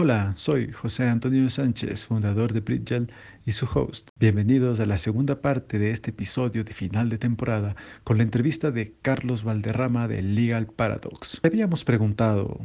Hola, 0.00 0.32
soy 0.36 0.70
José 0.70 1.08
Antonio 1.08 1.50
Sánchez, 1.50 2.06
fundador 2.06 2.52
de 2.52 2.60
Bridgel 2.60 3.12
y 3.44 3.50
su 3.50 3.66
host. 3.66 4.10
Bienvenidos 4.14 4.78
a 4.78 4.86
la 4.86 4.96
segunda 4.96 5.40
parte 5.40 5.80
de 5.80 5.90
este 5.90 6.10
episodio 6.10 6.62
de 6.62 6.72
final 6.72 7.08
de 7.08 7.18
temporada 7.18 7.74
con 8.04 8.16
la 8.16 8.22
entrevista 8.22 8.70
de 8.70 8.94
Carlos 9.02 9.42
Valderrama 9.42 10.06
de 10.06 10.22
Legal 10.22 10.68
Paradox. 10.68 11.40
Le 11.42 11.48
habíamos 11.48 11.84
preguntado... 11.84 12.60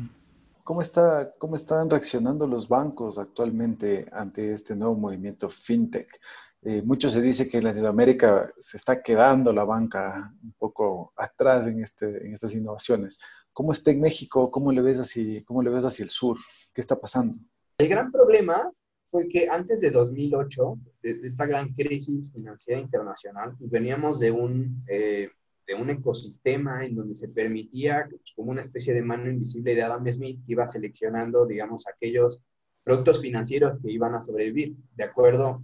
¿Cómo, 0.63 0.83
está, 0.83 1.31
¿Cómo 1.39 1.55
están 1.55 1.89
reaccionando 1.89 2.45
los 2.45 2.69
bancos 2.69 3.17
actualmente 3.17 4.05
ante 4.13 4.53
este 4.53 4.75
nuevo 4.75 4.95
movimiento 4.95 5.49
fintech? 5.49 6.19
Eh, 6.65 6.81
mucho 6.81 7.09
se 7.09 7.21
dice 7.21 7.49
que 7.49 7.57
en 7.57 7.65
Latinoamérica 7.65 8.53
se 8.57 8.77
está 8.77 9.03
quedando 9.03 9.51
la 9.51 9.65
banca 9.65 10.33
un 10.41 10.53
poco 10.53 11.11
atrás 11.17 11.67
en, 11.67 11.81
este, 11.81 12.25
en 12.25 12.33
estas 12.33 12.53
innovaciones. 12.53 13.19
¿Cómo 13.51 13.73
está 13.73 13.91
en 13.91 13.99
México? 13.99 14.49
¿Cómo 14.49 14.71
le 14.71 14.81
ves 14.81 14.97
hacia, 14.99 15.43
cómo 15.43 15.61
le 15.61 15.69
ves 15.69 15.83
hacia 15.83 16.03
el 16.03 16.09
sur? 16.09 16.37
¿Qué 16.73 16.79
está 16.79 16.99
pasando? 16.99 17.35
El 17.77 17.89
gran 17.89 18.11
problema 18.11 18.71
fue 19.07 19.27
que 19.27 19.45
antes 19.49 19.81
de 19.81 19.91
2008, 19.91 20.79
de, 21.01 21.19
esta 21.23 21.45
gran 21.45 21.73
crisis 21.73 22.31
financiera 22.31 22.79
internacional, 22.79 23.55
pues 23.59 23.69
veníamos 23.69 24.21
de 24.21 24.31
un, 24.31 24.85
eh, 24.87 25.29
de 25.67 25.75
un 25.75 25.89
ecosistema 25.89 26.85
en 26.85 26.95
donde 26.95 27.13
se 27.13 27.27
permitía, 27.27 28.07
pues, 28.09 28.31
como 28.35 28.51
una 28.51 28.61
especie 28.61 28.93
de 28.93 29.01
mano 29.01 29.29
invisible 29.29 29.75
de 29.75 29.83
Adam 29.83 30.09
Smith, 30.09 30.39
que 30.45 30.53
iba 30.53 30.65
seleccionando, 30.65 31.45
digamos, 31.45 31.85
aquellos 31.87 32.41
productos 32.85 33.19
financieros 33.21 33.77
que 33.81 33.91
iban 33.91 34.15
a 34.15 34.21
sobrevivir, 34.21 34.77
de 34.95 35.03
acuerdo 35.03 35.61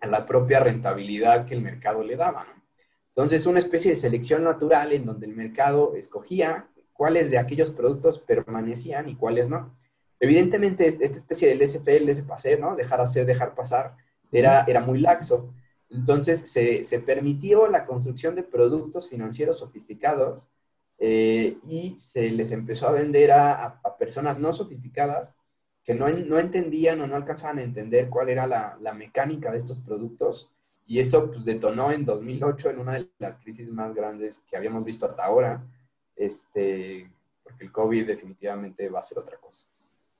a 0.00 0.06
la 0.06 0.26
propia 0.26 0.60
rentabilidad 0.60 1.46
que 1.46 1.54
el 1.54 1.62
mercado 1.62 2.02
le 2.02 2.16
daba. 2.16 2.46
Entonces, 3.08 3.46
una 3.46 3.58
especie 3.58 3.90
de 3.90 3.96
selección 3.96 4.44
natural 4.44 4.92
en 4.92 5.04
donde 5.04 5.26
el 5.26 5.34
mercado 5.34 5.94
escogía 5.94 6.68
cuáles 6.92 7.30
de 7.30 7.38
aquellos 7.38 7.70
productos 7.70 8.20
permanecían 8.20 9.08
y 9.08 9.16
cuáles 9.16 9.48
no. 9.48 9.76
Evidentemente, 10.20 10.86
esta 10.86 11.16
especie 11.16 11.48
del 11.48 11.66
SFL, 11.66 12.08
ese 12.08 12.22
pase, 12.22 12.56
¿no? 12.56 12.76
Dejar 12.76 13.00
hacer, 13.00 13.26
dejar 13.26 13.54
pasar, 13.54 13.96
era, 14.32 14.64
era 14.66 14.80
muy 14.80 15.00
laxo. 15.00 15.52
Entonces, 15.90 16.50
se, 16.50 16.84
se 16.84 17.00
permitió 17.00 17.66
la 17.68 17.86
construcción 17.86 18.34
de 18.34 18.42
productos 18.42 19.08
financieros 19.08 19.58
sofisticados 19.58 20.48
eh, 20.98 21.58
y 21.66 21.94
se 21.98 22.30
les 22.30 22.50
empezó 22.52 22.88
a 22.88 22.92
vender 22.92 23.32
a, 23.32 23.80
a 23.82 23.96
personas 23.96 24.38
no 24.38 24.52
sofisticadas 24.52 25.36
que 25.88 25.94
no, 25.94 26.06
no 26.06 26.38
entendían 26.38 27.00
o 27.00 27.06
no 27.06 27.16
alcanzaban 27.16 27.60
a 27.60 27.62
entender 27.62 28.10
cuál 28.10 28.28
era 28.28 28.46
la, 28.46 28.76
la 28.78 28.92
mecánica 28.92 29.50
de 29.50 29.56
estos 29.56 29.78
productos. 29.78 30.50
Y 30.86 30.98
eso 30.98 31.30
pues, 31.30 31.46
detonó 31.46 31.90
en 31.90 32.04
2008 32.04 32.68
en 32.68 32.78
una 32.80 32.92
de 32.92 33.08
las 33.18 33.36
crisis 33.36 33.72
más 33.72 33.94
grandes 33.94 34.42
que 34.46 34.58
habíamos 34.58 34.84
visto 34.84 35.06
hasta 35.06 35.24
ahora, 35.24 35.64
este, 36.14 37.10
porque 37.42 37.64
el 37.64 37.72
COVID 37.72 38.06
definitivamente 38.06 38.90
va 38.90 39.00
a 39.00 39.02
ser 39.02 39.18
otra 39.18 39.38
cosa. 39.38 39.64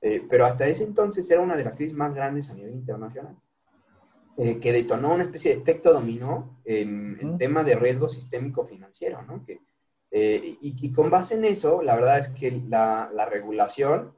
Eh, 0.01 0.25
pero 0.27 0.47
hasta 0.47 0.65
ese 0.65 0.85
entonces 0.85 1.29
era 1.29 1.41
una 1.41 1.55
de 1.55 1.65
las 1.65 1.75
crisis 1.75 1.95
más 1.95 2.15
grandes 2.15 2.49
a 2.49 2.55
nivel 2.55 2.73
internacional, 2.73 3.37
eh, 4.37 4.59
que 4.59 4.73
detonó 4.73 5.13
una 5.13 5.25
especie 5.25 5.53
de 5.53 5.61
efecto 5.61 5.93
dominó 5.93 6.59
en 6.65 7.19
el 7.21 7.37
tema 7.37 7.63
de 7.63 7.75
riesgo 7.75 8.09
sistémico 8.09 8.65
financiero, 8.65 9.21
¿no? 9.21 9.45
Que, 9.45 9.61
eh, 10.09 10.57
y, 10.61 10.75
y, 10.83 10.91
con 10.91 11.11
base 11.11 11.35
en 11.35 11.45
eso, 11.45 11.83
la 11.83 11.93
verdad 11.93 12.17
es 12.17 12.29
que 12.29 12.59
la, 12.67 13.11
la 13.13 13.27
regulación 13.27 14.15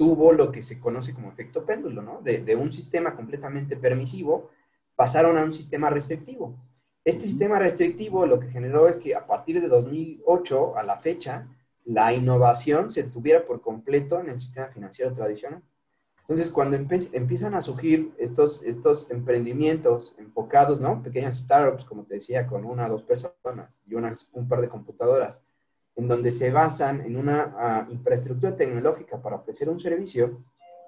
tuvo 0.00 0.32
lo 0.32 0.50
que 0.50 0.62
se 0.62 0.80
conoce 0.80 1.12
como 1.12 1.28
efecto 1.28 1.66
péndulo, 1.66 2.00
¿no? 2.00 2.22
De, 2.22 2.38
de, 2.38 2.56
un 2.56 2.72
sistema 2.72 3.14
completamente 3.14 3.76
permisivo 3.76 4.48
pasaron 4.96 5.36
a 5.36 5.44
un 5.44 5.52
sistema 5.52 5.90
restrictivo. 5.90 6.56
Este 7.04 7.26
sistema 7.26 7.58
restrictivo 7.58 8.24
lo 8.24 8.40
que 8.40 8.48
generó 8.48 8.88
es 8.88 8.96
que 8.96 9.14
a 9.14 9.26
partir 9.26 9.60
de 9.60 9.68
2008 9.68 10.78
a 10.78 10.82
la 10.84 10.98
fecha, 10.98 11.48
la 11.84 12.14
innovación 12.14 12.90
se 12.90 13.02
tuviera 13.04 13.44
por 13.44 13.60
completo 13.60 14.18
en 14.18 14.30
el 14.30 14.40
sistema 14.40 14.68
financiero 14.68 15.12
tradicional. 15.12 15.62
Entonces, 16.20 16.48
cuando 16.48 16.78
empiezan 16.78 17.54
a 17.54 17.60
surgir 17.60 18.14
estos, 18.16 18.62
estos 18.62 19.10
emprendimientos 19.10 20.14
enfocados, 20.16 20.80
¿no? 20.80 21.02
Pequeñas 21.02 21.40
startups, 21.40 21.84
como 21.84 22.04
te 22.04 22.14
decía, 22.14 22.46
con 22.46 22.64
una 22.64 22.86
o 22.86 22.88
dos 22.88 23.02
personas 23.02 23.82
y 23.86 23.96
unas, 23.96 24.30
un 24.32 24.48
par 24.48 24.62
de 24.62 24.70
computadoras, 24.70 25.42
en 25.96 26.08
donde 26.08 26.30
se 26.30 26.50
basan 26.50 27.00
en 27.02 27.16
una 27.16 27.86
uh, 27.88 27.92
infraestructura 27.92 28.56
tecnológica 28.56 29.20
para 29.20 29.36
ofrecer 29.36 29.68
un 29.68 29.78
servicio 29.78 30.42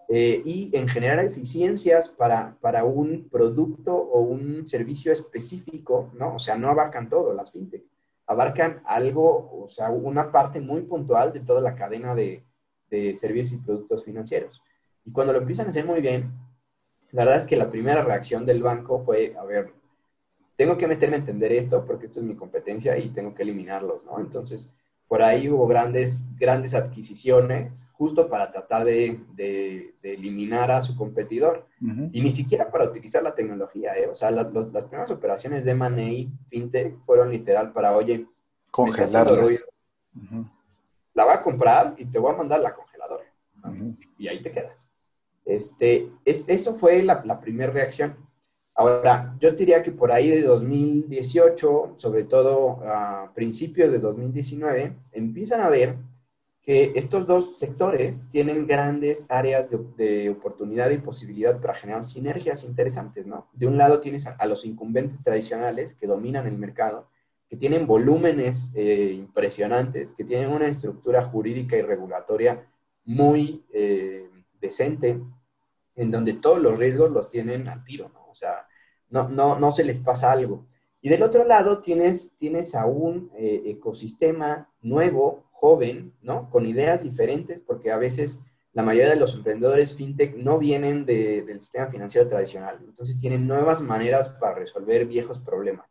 eh, 0.09 0.43
y 0.45 0.71
en 0.77 0.89
generar 0.89 1.19
eficiencias 1.21 2.09
para, 2.09 2.57
para, 2.61 2.85
un 2.85 3.29
producto 3.31 3.95
o 3.95 4.21
un 4.21 4.69
servicio 4.69 5.13
específico, 5.13 6.11
¿no? 6.15 6.35
O 6.35 6.39
sea, 6.39 6.57
no 6.57 6.69
abarcan 6.69 7.09
todo 7.09 7.33
las 7.33 7.51
fintech, 7.53 7.85
abarcan 8.27 8.83
algo, 8.85 9.65
o 9.65 9.69
sea, 9.69 9.91
una 9.91 10.31
parte 10.31 10.61
muy 10.61 10.83
puntual 10.83 11.33
de 11.33 11.41
toda 11.41 11.61
la 11.61 11.75
cadena 11.75 12.15
de, 12.15 12.45
de 12.91 13.15
servicios 13.15 13.61
y 13.61 13.65
productos 13.65 14.05
financieros. 14.05 14.63
Y 15.05 15.13
cuando 15.13 15.33
lo 15.33 15.39
empiezan 15.39 15.67
a 15.67 15.71
hacer 15.71 15.85
muy 15.85 16.01
bien, 16.01 16.31
la 17.13 17.25
verdad 17.25 17.41
es 17.41 17.47
que 17.47 17.57
la 17.57 17.71
primera 17.71 18.03
reacción 18.03 18.45
del 18.45 18.63
banco 18.63 19.03
fue, 19.05 19.35
a 19.39 19.45
ver, 19.45 19.73
tengo 20.57 20.77
que 20.77 20.87
meterme 20.87 21.17
a 21.17 21.21
entender 21.21 21.53
esto 21.53 21.85
porque 21.85 22.07
esto 22.07 22.21
es 22.21 22.27
mi 22.27 22.37
competencia 22.37 22.97
y 22.99 23.09
tengo 23.09 23.35
que 23.35 23.43
eliminarlos, 23.43 24.05
¿no? 24.05 24.21
Entonces, 24.21 24.73
por 25.13 25.23
ahí 25.23 25.47
hubo 25.51 25.67
grandes, 25.67 26.27
grandes 26.39 26.75
adquisiciones 26.75 27.87
justo 27.93 28.31
para 28.31 28.51
tratar 28.51 28.87
de, 28.87 29.21
de, 29.35 29.95
de 30.03 30.15
eliminar 30.15 30.71
a 30.71 30.81
su 30.81 30.97
competidor. 30.97 31.67
Uh 31.83 31.87
-huh. 31.87 32.11
Y 32.15 32.23
ni 32.23 32.31
siquiera 32.31 32.71
para 32.71 32.87
utilizar 32.87 33.23
la 33.23 33.35
tecnología. 33.35 33.93
¿eh? 33.95 34.09
O 34.09 34.17
sea, 34.17 34.31
la, 34.31 34.45
los, 34.45 34.73
las 34.73 34.85
primeras 34.85 35.11
operaciones 35.11 35.67
de 35.67 35.75
Money 35.75 36.33
FinTech 36.49 36.97
fueron 37.05 37.31
literal 37.31 37.75
para, 37.75 37.95
oye, 37.95 38.27
congelarlas. 38.71 39.67
Uh 40.17 40.21
-huh. 40.21 40.51
La 41.13 41.27
va 41.27 41.35
a 41.35 41.43
comprar 41.43 41.95
y 41.99 42.07
te 42.07 42.19
voy 42.19 42.33
a 42.33 42.39
mandar 42.39 42.61
la 42.61 42.73
congeladora. 42.73 43.27
¿no? 43.57 43.71
Uh 43.71 43.75
-huh. 43.75 43.97
Y 44.17 44.29
ahí 44.29 44.41
te 44.41 44.51
quedas. 44.51 44.89
Este, 45.45 46.09
es, 46.25 46.47
eso 46.49 46.73
fue 46.73 47.03
la, 47.03 47.21
la 47.27 47.39
primera 47.39 47.71
reacción. 47.71 48.17
Ahora, 48.75 49.35
yo 49.39 49.53
diría 49.53 49.83
que 49.83 49.93
por 49.93 50.11
ahí 50.11 50.29
de 50.29 50.43
2018, 50.43 51.95
sobre 51.97 52.25
todo 52.25 52.81
a 52.85 53.31
principios 53.35 53.93
de 53.93 53.99
2019, 53.99 54.97
empiezan 55.13 55.61
a 55.61 55.69
ver 55.69 55.97
que 56.63 56.93
estos 56.95 57.27
dos 57.27 57.59
sectores 57.59 58.29
tienen 58.31 58.67
grandes 58.67 59.27
áreas 59.29 59.71
de, 59.71 59.79
de, 59.97 60.31
oportunidad 60.31 60.91
y 60.91 60.99
posibilidad 60.99 61.61
para 61.61 61.75
generar 61.75 62.05
sinergias 62.05 62.63
interesantes, 62.63 63.27
¿no? 63.27 63.49
De 63.53 63.67
un 63.67 63.77
lado 63.77 63.99
tienes 64.01 64.27
a, 64.27 64.33
a 64.33 64.47
los 64.47 64.65
incumbentes 64.65 65.23
tradicionales 65.23 65.95
que 65.95 66.07
dominan 66.07 66.47
el 66.47 66.57
mercado, 66.57 67.09
que 67.53 67.59
tienen 67.59 67.87
volúmenes 67.87 68.73
eh, 68.75 69.13
impresionantes, 69.13 70.15
que 70.15 70.25
tienen 70.25 70.49
una 70.49 70.69
estructura 70.69 71.23
jurídica 71.23 71.77
y 71.77 71.83
regulatoria 71.83 72.67
muy 73.05 73.63
eh, 73.75 74.31
decente, 74.59 75.21
en 75.95 76.11
donde 76.11 76.35
todos 76.35 76.61
los 76.61 76.79
riesgos 76.79 77.11
los 77.11 77.29
tienen 77.29 77.69
al 77.69 77.85
tiro, 77.85 78.11
¿no? 78.13 78.27
O 78.31 78.35
sea, 78.35 78.67
no, 79.11 79.29
no, 79.29 79.59
no 79.59 79.73
se 79.73 79.85
les 79.85 79.99
pasa 79.99 80.33
algo. 80.33 80.67
Y 81.01 81.09
del 81.09 81.23
otro 81.23 81.45
lado 81.45 81.81
tienes, 81.81 82.37
tienes 82.37 82.75
a 82.75 82.87
un 82.87 83.31
eh, 83.35 83.63
ecosistema 83.67 84.71
nuevo, 84.81 85.47
joven, 85.51 86.15
¿no? 86.23 86.49
Con 86.51 86.67
ideas 86.67 87.03
diferentes, 87.03 87.61
porque 87.61 87.91
a 87.91 87.99
veces 87.99 88.39
la 88.73 88.83
mayoría 88.83 89.11
de 89.11 89.21
los 89.21 89.35
emprendedores 89.35 89.95
fintech 89.95 90.37
no 90.37 90.59
vienen 90.59 91.05
de, 91.05 91.43
del 91.43 91.61
sistema 91.61 91.89
financiero 91.89 92.29
tradicional. 92.29 92.79
Entonces 92.85 93.19
tienen 93.19 93.47
nuevas 93.47 93.83
maneras 93.83 94.29
para 94.29 94.55
resolver 94.55 95.07
viejos 95.07 95.39
problemas 95.41 95.87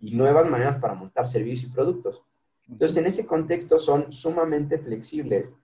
y 0.00 0.14
nuevas 0.14 0.48
maneras 0.48 0.76
para 0.76 0.94
montar 0.94 1.28
servicios 1.28 1.70
y 1.70 1.74
productos. 1.74 2.22
Entonces, 2.68 2.96
en 2.96 3.06
ese 3.06 3.26
contexto 3.26 3.78
son 3.78 4.12
sumamente 4.12 4.78
flexibles 4.78 5.54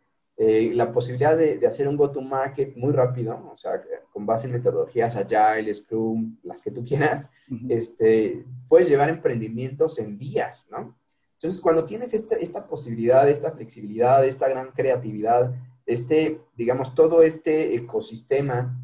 eh, 0.42 0.70
la 0.72 0.90
posibilidad 0.90 1.36
de, 1.36 1.58
de, 1.58 1.66
hacer 1.66 1.86
un 1.86 1.98
go-to-market 1.98 2.74
muy 2.74 2.94
rápido, 2.94 3.50
o 3.52 3.58
sea, 3.58 3.72
con 4.10 4.24
base 4.24 4.46
en 4.46 4.54
metodologías 4.54 5.14
Agile, 5.14 5.74
Scrum, 5.74 6.38
las 6.42 6.62
que 6.62 6.70
tú 6.70 6.82
quieras, 6.82 7.30
uh 7.50 7.54
-huh. 7.56 7.66
este, 7.68 8.46
puedes 8.66 8.88
llevar 8.88 9.10
emprendimientos 9.10 9.98
en 9.98 10.16
días, 10.16 10.66
¿no? 10.70 10.96
Entonces, 11.34 11.60
cuando 11.60 11.84
tienes 11.84 12.14
esta, 12.14 12.36
esta 12.36 12.66
posibilidad, 12.66 13.28
esta 13.28 13.50
flexibilidad, 13.50 14.24
esta 14.24 14.48
gran 14.48 14.70
creatividad, 14.70 15.52
este, 15.84 16.40
digamos, 16.56 16.94
todo 16.94 17.22
este 17.22 17.74
ecosistema 17.74 18.74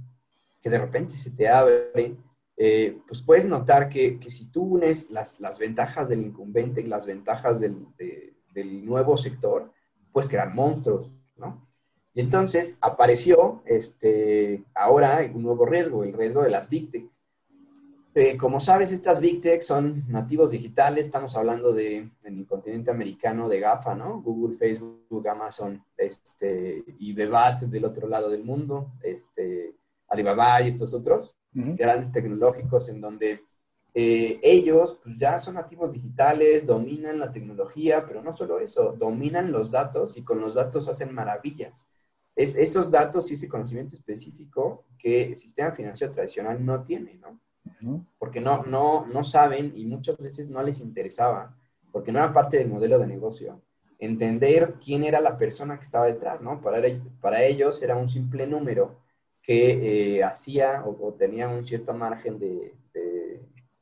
que 0.60 0.68
de 0.68 0.78
repente 0.78 1.14
se 1.14 1.30
te 1.30 1.48
abre, 1.48 2.16
eh, 2.58 2.98
pues 3.08 3.22
puedes 3.22 3.46
notar 3.46 3.88
que, 3.88 4.18
si 4.28 4.50
tú 4.50 4.62
unes 4.62 5.10
las, 5.10 5.58
ventajas 5.58 6.10
del 6.10 6.20
incumbente 6.20 6.82
y 6.82 6.86
las 6.86 7.06
ventajas 7.06 7.60
del, 7.60 7.86
del 8.52 8.84
nuevo 8.84 9.16
sector, 9.16 9.72
puedes 10.12 10.28
crear 10.28 10.52
monstruos, 10.52 11.10
¿no? 11.36 11.66
Y 12.14 12.20
entonces 12.20 12.78
apareció 12.80 13.62
este, 13.66 14.64
ahora 14.74 15.20
un 15.34 15.42
nuevo 15.42 15.66
riesgo, 15.66 16.02
el 16.02 16.14
riesgo 16.14 16.42
de 16.42 16.50
las 16.50 16.70
Big 16.70 16.90
Tech. 16.90 17.04
Eh, 18.14 18.38
como 18.38 18.60
sabes, 18.60 18.92
estas 18.92 19.20
Big 19.20 19.42
Tech 19.42 19.60
son 19.60 20.04
nativos 20.08 20.50
digitales, 20.50 21.04
estamos 21.04 21.36
hablando 21.36 21.74
de, 21.74 21.96
en 21.96 22.38
el 22.38 22.46
continente 22.46 22.90
americano 22.90 23.46
de 23.50 23.60
GAFA, 23.60 23.94
¿no? 23.94 24.22
Google, 24.22 24.56
Facebook, 24.56 25.28
Amazon, 25.28 25.84
este, 25.98 26.82
y 26.98 27.12
Debat 27.12 27.60
del 27.60 27.84
otro 27.84 28.08
lado 28.08 28.30
del 28.30 28.44
mundo, 28.44 28.94
este, 29.02 29.74
Alibaba 30.08 30.62
y 30.62 30.68
estos 30.68 30.94
otros 30.94 31.36
grandes 31.52 32.12
tecnológicos 32.12 32.88
en 32.88 33.00
donde 33.00 33.42
eh, 33.98 34.38
ellos 34.42 34.98
pues 35.02 35.18
ya 35.18 35.38
son 35.38 35.54
nativos 35.54 35.90
digitales, 35.90 36.66
dominan 36.66 37.18
la 37.18 37.32
tecnología, 37.32 38.04
pero 38.06 38.22
no 38.22 38.36
solo 38.36 38.60
eso, 38.60 38.92
dominan 38.92 39.50
los 39.50 39.70
datos 39.70 40.18
y 40.18 40.22
con 40.22 40.38
los 40.38 40.54
datos 40.54 40.86
hacen 40.86 41.14
maravillas. 41.14 41.88
Es 42.34 42.56
esos 42.56 42.90
datos 42.90 43.30
y 43.30 43.34
ese 43.34 43.48
conocimiento 43.48 43.96
específico 43.96 44.84
que 44.98 45.28
el 45.28 45.36
sistema 45.36 45.72
financiero 45.72 46.12
tradicional 46.12 46.62
no 46.62 46.84
tiene, 46.84 47.14
¿no? 47.14 47.40
Porque 48.18 48.38
no, 48.38 48.64
no, 48.64 49.06
no 49.06 49.24
saben 49.24 49.72
y 49.74 49.86
muchas 49.86 50.18
veces 50.18 50.50
no 50.50 50.62
les 50.62 50.80
interesaba, 50.80 51.56
porque 51.90 52.12
no 52.12 52.18
era 52.18 52.34
parte 52.34 52.58
del 52.58 52.68
modelo 52.68 52.98
de 52.98 53.06
negocio, 53.06 53.62
entender 53.98 54.74
quién 54.74 55.04
era 55.04 55.22
la 55.22 55.38
persona 55.38 55.78
que 55.78 55.84
estaba 55.84 56.04
detrás, 56.04 56.42
¿no? 56.42 56.60
Para, 56.60 56.82
para 57.22 57.42
ellos 57.42 57.82
era 57.82 57.96
un 57.96 58.10
simple 58.10 58.46
número 58.46 59.00
que 59.40 60.16
eh, 60.16 60.22
hacía 60.22 60.84
o, 60.84 61.14
tenía 61.14 61.48
un 61.48 61.64
cierto 61.64 61.94
margen 61.94 62.38
de, 62.38 62.74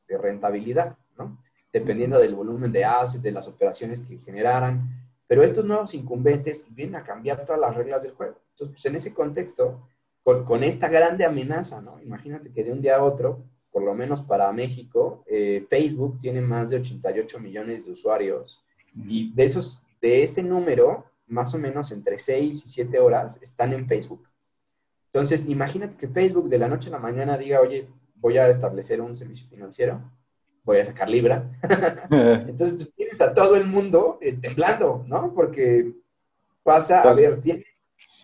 rentabilidad, 0.07 0.95
¿no? 1.17 1.37
Dependiendo 1.71 2.19
del 2.19 2.35
volumen 2.35 2.71
de 2.71 2.85
assets, 2.85 3.23
de 3.23 3.31
las 3.31 3.47
operaciones 3.47 4.01
que 4.01 4.17
generaran. 4.17 5.05
Pero 5.27 5.43
estos 5.43 5.65
nuevos 5.65 5.93
incumbentes 5.93 6.59
pues, 6.59 6.73
vienen 6.73 6.95
a 6.95 7.03
cambiar 7.03 7.43
todas 7.45 7.59
las 7.59 7.75
reglas 7.75 8.03
del 8.03 8.13
juego. 8.13 8.37
Entonces, 8.51 8.73
pues, 8.73 8.85
en 8.85 8.95
ese 8.95 9.13
contexto, 9.13 9.81
con, 10.23 10.63
esta 10.63 10.87
grande 10.87 11.25
amenaza, 11.25 11.81
¿no? 11.81 12.01
Imagínate 12.01 12.51
que 12.51 12.63
de 12.63 12.71
un 12.71 12.81
día 12.81 12.97
a 12.97 13.03
otro, 13.03 13.43
por 13.71 13.83
lo 13.83 13.93
menos 13.93 14.21
para 14.21 14.51
México, 14.51 15.23
eh, 15.27 15.65
Facebook 15.69 16.19
tiene 16.21 16.41
más 16.41 16.69
de 16.69 16.77
88 16.77 17.39
millones 17.39 17.85
de 17.85 17.91
usuarios 17.91 18.63
y 18.95 19.33
de 19.33 19.43
esos, 19.43 19.83
de 20.01 20.23
ese 20.23 20.41
número, 20.41 21.05
más 21.27 21.53
o 21.53 21.57
menos 21.57 21.91
entre 21.91 22.17
6 22.17 22.65
y 22.65 22.69
7 22.69 22.99
horas 22.99 23.37
están 23.41 23.73
en 23.73 23.87
Facebook. 23.87 24.27
Entonces, 25.07 25.47
imagínate 25.47 25.95
que 25.95 26.07
Facebook 26.07 26.49
de 26.49 26.57
la 26.57 26.67
noche 26.67 26.89
a 26.89 26.93
la 26.93 26.99
mañana 26.99 27.37
diga, 27.37 27.61
oye, 27.61 27.87
voy 28.25 28.39
a 28.39 28.49
establecer 28.49 28.99
un 29.01 29.15
servicio 29.15 29.47
financiero, 29.47 30.01
voy 30.63 30.77
a 30.77 30.83
sacar 30.83 31.07
Libra. 31.07 31.47
Entonces, 32.09 32.73
pues 32.73 32.91
tienes 32.95 33.21
a 33.21 33.31
todo 33.35 33.55
el 33.55 33.67
mundo 33.67 34.17
eh, 34.19 34.33
temblando, 34.33 35.05
¿no? 35.05 35.31
Porque 35.35 35.93
pasa, 36.63 37.03
a 37.03 37.13
ver, 37.13 37.39
tiene, 37.39 37.63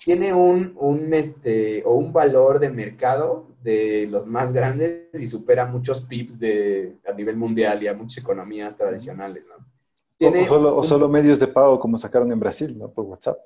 tiene 0.04 0.34
un, 0.34 0.76
un, 0.80 1.14
este, 1.14 1.84
o 1.86 1.94
un 1.94 2.12
valor 2.12 2.58
de 2.58 2.72
mercado 2.72 3.46
de 3.62 4.08
los 4.10 4.26
más 4.26 4.52
grandes 4.52 5.04
y 5.14 5.28
supera 5.28 5.68
muchos 5.68 6.02
PIBs 6.02 6.40
de, 6.40 6.96
a 7.08 7.14
nivel 7.14 7.38
mundial 7.38 7.84
y 7.84 7.88
a 7.88 7.94
muchas 7.94 8.24
economías 8.24 8.76
tradicionales, 8.76 9.46
¿no? 9.48 9.64
o, 10.28 10.46
solo, 10.48 10.78
o 10.78 10.84
solo 10.84 11.10
medios 11.10 11.40
de 11.40 11.46
pago 11.46 11.78
como 11.78 11.96
sacaron 11.96 12.32
en 12.32 12.40
Brasil, 12.40 12.76
¿no? 12.76 12.90
Por 12.90 13.06
WhatsApp. 13.06 13.38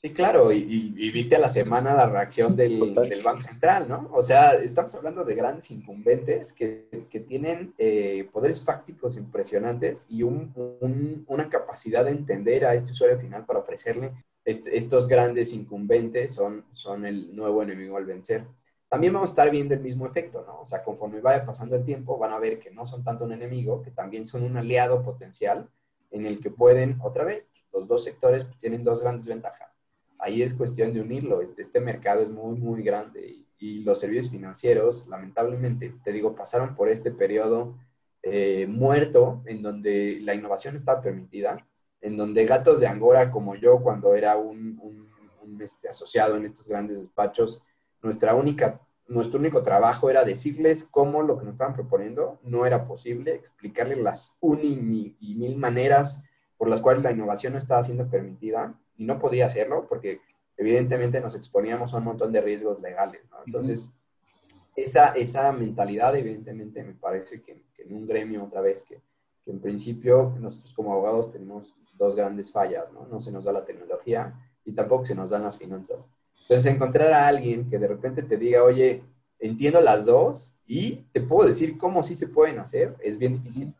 Sí, 0.00 0.12
claro, 0.12 0.52
y, 0.52 1.10
viste 1.10 1.34
a 1.34 1.40
la 1.40 1.48
semana 1.48 1.92
la 1.92 2.08
reacción 2.08 2.54
del, 2.54 2.94
Banco 3.24 3.42
Central, 3.42 3.88
¿no? 3.88 4.08
O 4.12 4.22
sea, 4.22 4.52
estamos 4.54 4.94
hablando 4.94 5.24
de 5.24 5.34
grandes 5.34 5.72
incumbentes 5.72 6.52
que, 6.52 6.86
tienen 7.26 7.74
eh, 7.78 8.28
poderes 8.32 8.62
fácticos 8.64 9.16
impresionantes 9.16 10.06
y 10.08 10.22
una 10.22 11.48
capacidad 11.48 12.04
de 12.04 12.12
entender 12.12 12.64
a 12.64 12.74
este 12.74 12.92
usuario 12.92 13.18
final 13.18 13.44
para 13.44 13.58
ofrecerle 13.58 14.12
estos 14.44 15.08
grandes 15.08 15.52
incumbentes 15.52 16.32
son, 16.32 16.64
son 16.70 17.04
el 17.04 17.34
nuevo 17.34 17.64
enemigo 17.64 17.96
al 17.96 18.04
vencer. 18.04 18.46
También 18.88 19.12
vamos 19.12 19.30
a 19.30 19.32
estar 19.32 19.50
viendo 19.50 19.74
el 19.74 19.80
mismo 19.80 20.06
efecto, 20.06 20.44
¿no? 20.46 20.60
O 20.60 20.66
sea, 20.68 20.80
conforme 20.84 21.20
vaya 21.20 21.44
pasando 21.44 21.74
el 21.74 21.82
tiempo, 21.82 22.16
van 22.18 22.30
a 22.30 22.38
ver 22.38 22.60
que 22.60 22.70
no 22.70 22.86
son 22.86 23.02
tanto 23.02 23.24
un 23.24 23.32
enemigo, 23.32 23.82
que 23.82 23.90
también 23.90 24.28
son 24.28 24.44
un 24.44 24.56
aliado 24.56 25.02
potencial 25.02 25.68
en 26.12 26.24
el 26.24 26.38
que 26.40 26.50
pueden, 26.50 27.00
otra 27.02 27.24
vez, 27.24 27.48
los 27.72 27.88
dos 27.88 28.04
sectores 28.04 28.46
tienen 28.60 28.84
dos 28.84 29.02
grandes 29.02 29.26
ventajas 29.26 29.77
ahí 30.18 30.42
es 30.42 30.54
cuestión 30.54 30.92
de 30.92 31.00
unirlo. 31.00 31.40
Este, 31.40 31.62
este 31.62 31.80
mercado 31.80 32.22
es 32.22 32.30
muy, 32.30 32.56
muy 32.58 32.82
grande 32.82 33.44
y, 33.60 33.82
los 33.82 33.98
servicios 33.98 34.30
financieros, 34.30 35.08
lamentablemente, 35.08 35.92
te 36.04 36.12
digo, 36.12 36.36
pasaron 36.36 36.76
por 36.76 36.88
este 36.88 37.10
periodo 37.10 37.76
eh, 38.22 38.68
muerto 38.68 39.42
en 39.46 39.62
donde 39.62 40.20
la 40.22 40.34
innovación 40.34 40.76
estaba 40.76 41.00
permitida, 41.00 41.66
en 42.00 42.16
donde 42.16 42.46
gatos 42.46 42.78
de 42.78 42.86
Angora 42.86 43.30
como 43.30 43.56
yo, 43.56 43.80
cuando 43.80 44.14
era 44.14 44.36
un, 44.36 44.78
este, 45.60 45.88
asociado 45.88 46.36
en 46.36 46.44
estos 46.44 46.68
grandes 46.68 46.98
despachos, 46.98 47.60
nuestra 48.00 48.36
única, 48.36 48.80
nuestro 49.08 49.40
único 49.40 49.64
trabajo 49.64 50.08
era 50.08 50.22
decirles 50.22 50.84
cómo 50.84 51.22
lo 51.22 51.36
que 51.36 51.44
nos 51.44 51.54
estaban 51.54 51.74
proponiendo 51.74 52.38
no 52.44 52.64
era 52.64 52.86
posible, 52.86 53.34
explicarles 53.34 53.98
las 53.98 54.36
un 54.40 54.62
y 54.62 55.34
mil 55.34 55.56
maneras 55.56 56.22
por 56.56 56.68
las 56.68 56.80
cuales 56.80 57.02
la 57.02 57.10
innovación 57.10 57.54
no 57.54 57.58
estaba 57.58 57.82
siendo 57.82 58.08
permitida 58.08 58.78
y 58.98 59.04
no 59.04 59.18
podía 59.18 59.46
hacerlo 59.46 59.86
porque 59.88 60.20
evidentemente 60.56 61.20
nos 61.20 61.36
exponíamos 61.36 61.94
a 61.94 61.98
un 61.98 62.04
montón 62.04 62.32
de 62.32 62.40
riesgos 62.40 62.80
legales, 62.80 63.22
¿no? 63.30 63.38
Entonces, 63.46 63.88
esa, 64.76 65.08
esa 65.08 65.50
mentalidad 65.52 66.14
evidentemente 66.16 66.82
me 66.82 66.94
parece 66.94 67.40
que, 67.40 67.62
en 67.78 67.94
un 67.94 68.06
gremio 68.06 68.44
otra 68.44 68.60
vez, 68.60 68.82
que, 68.82 69.00
que, 69.44 69.50
en 69.50 69.60
principio 69.60 70.36
nosotros 70.40 70.74
como 70.74 70.92
abogados 70.92 71.32
tenemos 71.32 71.72
dos 71.94 72.14
grandes 72.14 72.52
fallas, 72.52 72.92
¿no? 72.92 73.06
No 73.06 73.20
se 73.20 73.32
nos 73.32 73.44
da 73.44 73.52
la 73.52 73.64
tecnología 73.64 74.34
y 74.64 74.72
tampoco 74.72 75.06
se 75.06 75.14
nos 75.14 75.30
dan 75.30 75.44
las 75.44 75.56
finanzas. 75.56 76.10
Entonces, 76.42 76.72
encontrar 76.72 77.12
a 77.12 77.28
alguien 77.28 77.68
que 77.68 77.78
de 77.78 77.88
repente 77.88 78.22
te 78.22 78.36
diga, 78.36 78.64
oye, 78.64 79.02
entiendo 79.38 79.80
las 79.80 80.04
dos 80.04 80.54
y 80.66 80.96
te 81.12 81.20
puedo 81.20 81.48
decir 81.48 81.78
cómo 81.78 82.02
sí 82.02 82.16
se 82.16 82.26
pueden 82.26 82.58
hacer, 82.58 82.96
es 83.00 83.16
bien 83.16 83.34
difícil. 83.34 83.72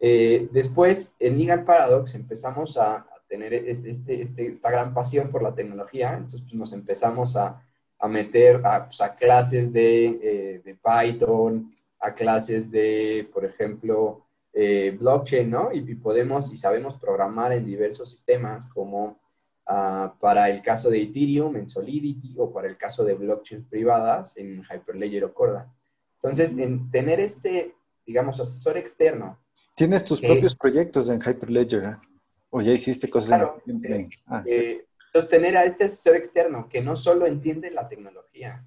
Eh, 0.00 0.48
después, 0.52 1.14
en 1.18 1.38
Legal 1.38 1.64
Paradox 1.64 2.14
empezamos 2.14 2.76
a, 2.76 3.06
tener 3.30 3.54
este, 3.54 3.90
este, 3.90 4.20
este, 4.20 4.46
esta 4.48 4.70
gran 4.70 4.92
pasión 4.92 5.30
por 5.30 5.42
la 5.42 5.54
tecnología, 5.54 6.14
entonces 6.14 6.42
pues, 6.42 6.54
nos 6.54 6.72
empezamos 6.72 7.36
a, 7.36 7.64
a 8.00 8.08
meter 8.08 8.60
a, 8.66 8.86
pues, 8.86 9.00
a 9.00 9.14
clases 9.14 9.72
de, 9.72 10.06
eh, 10.06 10.62
de, 10.64 10.74
Python, 10.74 11.72
a 12.00 12.12
clases 12.12 12.68
de, 12.70 13.30
por 13.32 13.44
ejemplo, 13.44 14.26
eh, 14.52 14.96
blockchain, 14.98 15.48
¿no? 15.48 15.72
Y, 15.72 15.80
podemos 15.94 16.52
y 16.52 16.56
sabemos 16.56 16.96
programar 16.96 17.52
en 17.52 17.64
diversos 17.64 18.10
sistemas 18.10 18.66
como 18.66 19.20
uh, 19.68 20.08
para 20.18 20.50
el 20.50 20.60
caso 20.60 20.90
de 20.90 21.02
Ethereum 21.02 21.54
en 21.56 21.70
Solidity 21.70 22.34
o 22.36 22.52
para 22.52 22.66
el 22.66 22.76
caso 22.76 23.04
de 23.04 23.14
blockchains 23.14 23.66
privadas 23.68 24.36
en 24.36 24.60
Hyperledger 24.64 25.24
o 25.24 25.32
Corda. 25.32 25.72
Entonces, 26.16 26.58
en 26.58 26.90
tener 26.90 27.20
este, 27.20 27.76
digamos, 28.04 28.40
asesor 28.40 28.76
externo. 28.76 29.38
Tienes 29.76 30.04
tus 30.04 30.20
propios 30.20 30.56
proyectos 30.56 31.08
en 31.08 31.20
Hyperledger, 31.22 31.84
¿eh? 31.84 32.09
O 32.50 32.60
ya 32.60 32.72
hiciste 32.72 33.08
cosas 33.08 33.48
en 33.66 33.84
el... 33.84 34.08
ah, 34.26 34.42
eh, 34.44 34.84
tener 35.28 35.56
a 35.56 35.64
este 35.64 35.84
asesor 35.84 36.16
externo 36.16 36.68
que 36.68 36.82
no 36.82 36.96
solo 36.96 37.26
entiende 37.26 37.70
la 37.70 37.88
tecnología, 37.88 38.64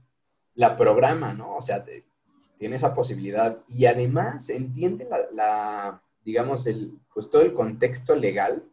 la 0.56 0.76
programa, 0.76 1.34
¿no? 1.34 1.56
O 1.56 1.62
sea, 1.62 1.84
tiene 2.58 2.76
esa 2.76 2.94
posibilidad 2.94 3.62
y 3.68 3.86
además 3.86 4.50
entiende 4.50 5.08
la, 5.32 6.02
digamos, 6.24 6.68
el, 6.68 7.00
pues 7.14 7.30
todo 7.30 7.42
el 7.42 7.54
contexto 7.54 8.16
legal. 8.16 8.64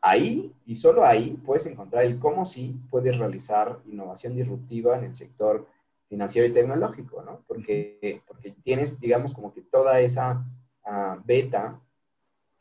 Ahí 0.00 0.52
y 0.66 0.74
solo 0.74 1.04
ahí 1.04 1.38
puedes 1.44 1.64
encontrar 1.66 2.04
el 2.04 2.18
cómo 2.18 2.44
sí 2.44 2.76
puedes 2.90 3.18
realizar 3.18 3.78
innovación 3.86 4.34
disruptiva 4.34 4.98
en 4.98 5.04
el 5.04 5.14
sector 5.14 5.68
financiero 6.08 6.46
y 6.48 6.52
tecnológico, 6.52 7.22
¿no? 7.22 7.44
Porque, 7.46 8.22
porque 8.26 8.50
tienes, 8.62 8.98
digamos, 8.98 9.32
como 9.32 9.54
que 9.54 9.62
toda 9.62 10.00
esa 10.00 10.44
uh, 10.84 11.22
beta 11.24 11.80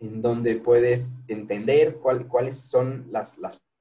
en 0.02 0.22
donde 0.22 0.56
puedes 0.56 1.14
entender 1.28 2.00
cuáles 2.00 2.60
son 2.60 3.08
las, 3.12 3.38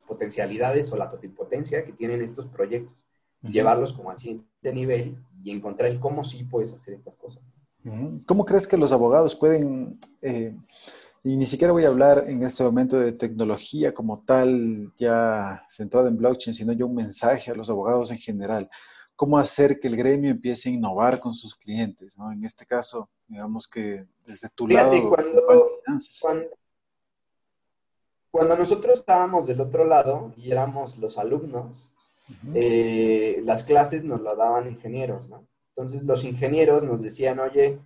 potencialidades 0.06 0.90
o 0.90 0.96
la 0.96 1.08
totipotencia 1.08 1.84
que 1.84 1.92
tienen 1.92 2.20
estos 2.20 2.46
proyectos, 2.46 2.96
llevarlos 3.42 3.92
como 3.92 4.10
al 4.10 4.18
siguiente 4.18 4.72
nivel 4.72 5.16
y 5.44 5.52
encontrar 5.52 5.88
el 5.88 6.00
cómo 6.00 6.24
sí 6.24 6.42
puedes 6.42 6.72
hacer 6.72 6.94
estas 6.94 7.16
cosas. 7.16 7.40
¿Cómo 8.26 8.44
crees 8.44 8.66
que 8.66 8.76
los 8.76 8.90
abogados 8.90 9.36
pueden, 9.36 10.00
eh, 10.20 10.52
y 11.22 11.36
ni 11.36 11.46
siquiera 11.46 11.72
voy 11.72 11.84
a 11.84 11.88
hablar 11.88 12.24
en 12.26 12.42
este 12.42 12.64
momento 12.64 12.98
de 12.98 13.12
tecnología 13.12 13.94
como 13.94 14.24
tal, 14.24 14.92
ya 14.98 15.64
centrado 15.70 16.08
en 16.08 16.16
blockchain, 16.16 16.54
sino 16.54 16.72
yo 16.72 16.88
un 16.88 16.96
mensaje 16.96 17.52
a 17.52 17.54
los 17.54 17.70
abogados 17.70 18.10
en 18.10 18.18
general, 18.18 18.68
cómo 19.20 19.36
hacer 19.36 19.78
que 19.78 19.86
el 19.86 19.98
gremio 19.98 20.30
empiece 20.30 20.70
a 20.70 20.72
innovar 20.72 21.20
con 21.20 21.34
sus 21.34 21.54
clientes, 21.54 22.16
¿no? 22.16 22.32
En 22.32 22.42
este 22.42 22.64
caso, 22.64 23.10
digamos 23.28 23.68
que 23.68 24.06
desde 24.24 24.48
tu 24.48 24.66
lado. 24.66 25.10
Cuando, 25.10 25.68
cuando, 28.30 28.56
nosotros 28.56 29.00
estábamos 29.00 29.46
del 29.46 29.60
otro 29.60 29.84
lado 29.84 30.32
y 30.38 30.50
éramos 30.50 30.96
los 30.96 31.18
alumnos, 31.18 31.92
eh, 32.54 33.42
las 33.44 33.62
clases 33.64 34.04
nos 34.04 34.22
las 34.22 34.38
daban 34.38 34.66
ingenieros, 34.68 35.28
¿no? 35.28 35.44
Entonces 35.76 36.02
los 36.02 36.24
ingenieros 36.24 36.84
nos 36.84 37.02
decían, 37.02 37.40
oye, 37.40 37.78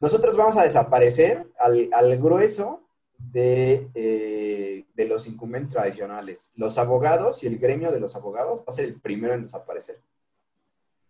nosotros 0.00 0.36
vamos 0.36 0.56
a 0.58 0.62
desaparecer 0.62 1.50
al, 1.58 2.18
grueso 2.18 2.84
de, 3.18 3.88
eh, 3.94 4.84
de, 4.94 5.04
los 5.06 5.26
incumbentes 5.26 5.72
tradicionales. 5.72 6.52
Los 6.54 6.78
abogados 6.78 7.42
y 7.42 7.48
el 7.48 7.58
gremio 7.58 7.90
de 7.90 7.98
los 7.98 8.14
abogados 8.14 8.60
va 8.60 8.66
a 8.68 8.72
ser 8.72 8.84
el 8.84 9.00
primero 9.00 9.34
en 9.34 9.42
desaparecer. 9.42 10.00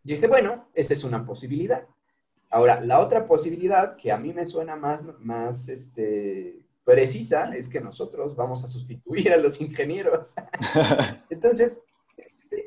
Y 0.06 0.14
dije, 0.14 0.28
bueno, 0.28 0.68
esa 0.72 0.94
es 0.94 1.02
una 1.02 1.26
posibilidad. 1.26 1.84
Ahora, 2.48 2.80
la 2.80 3.00
otra 3.00 3.26
posibilidad 3.26 3.96
que 3.96 4.12
a 4.12 4.16
mí 4.16 4.32
me 4.32 4.46
suena 4.46 4.76
más, 4.76 5.02
más 5.18 5.68
este, 5.68 6.64
precisa 6.84 7.56
es 7.56 7.68
que 7.68 7.80
nosotros 7.80 8.36
vamos 8.36 8.62
a 8.62 8.68
sustituir 8.68 9.32
a 9.32 9.36
los 9.36 9.60
ingenieros. 9.60 10.32
Entonces, 11.30 11.80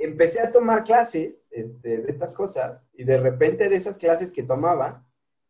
empecé 0.01 0.41
a 0.41 0.51
tomar 0.51 0.83
clases 0.83 1.47
este, 1.51 1.99
de 1.99 2.11
estas 2.11 2.33
cosas 2.33 2.89
y 2.93 3.05
de 3.05 3.17
repente 3.17 3.69
de 3.69 3.77
esas 3.77 3.97
clases 3.97 4.33
que 4.33 4.43
tomaba, 4.43 5.05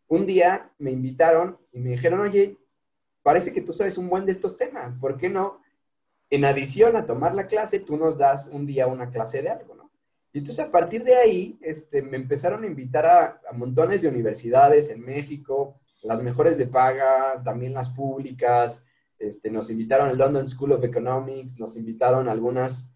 un 0.08 0.28
día 0.28 0.72
me 0.78 0.92
invitaron 0.92 1.58
y 1.72 1.80
me 1.80 1.90
dijeron, 1.90 2.20
oye, 2.20 2.56
parece 3.24 3.52
que 3.52 3.62
tú 3.62 3.74
sabes 3.74 3.98
un 3.98 4.10
buen 4.10 4.28
de 4.28 4.32
estos 4.32 4.58
temas, 4.58 4.94
¿por 4.94 5.18
qué 5.18 5.28
no? 5.28 5.60
En 6.30 6.46
adición 6.46 6.96
a 6.96 7.08
tomar 7.08 7.34
la 7.34 7.48
clase, 7.48 7.80
tú 7.80 7.98
nos 7.98 8.16
das 8.16 8.46
un 8.46 8.68
día 8.68 8.86
una 8.86 9.10
clase 9.10 9.42
de 9.42 9.50
algo. 9.50 9.79
Y 10.32 10.40
entonces 10.40 10.64
a 10.64 10.72
partir 10.72 11.04
de 11.04 11.16
ahí 11.16 11.58
este, 11.62 12.02
me 12.02 12.18
empezaron 12.18 12.64
a 12.64 12.68
invitar 12.68 13.06
a, 13.06 13.42
a 13.50 13.54
montones 13.54 14.02
de 14.02 14.08
universidades 14.08 14.90
en 14.90 15.02
México, 15.02 15.80
las 16.04 16.22
mejores 16.22 16.58
de 16.58 16.68
paga, 16.68 17.42
también 17.44 17.74
las 17.74 17.90
públicas, 17.90 18.84
este, 19.20 19.52
nos 19.52 19.70
invitaron 19.70 20.08
al 20.08 20.18
London 20.18 20.48
School 20.48 20.72
of 20.72 20.84
Economics, 20.84 21.60
nos 21.60 21.76
invitaron 21.76 22.28
a 22.28 22.32
algunas 22.32 22.90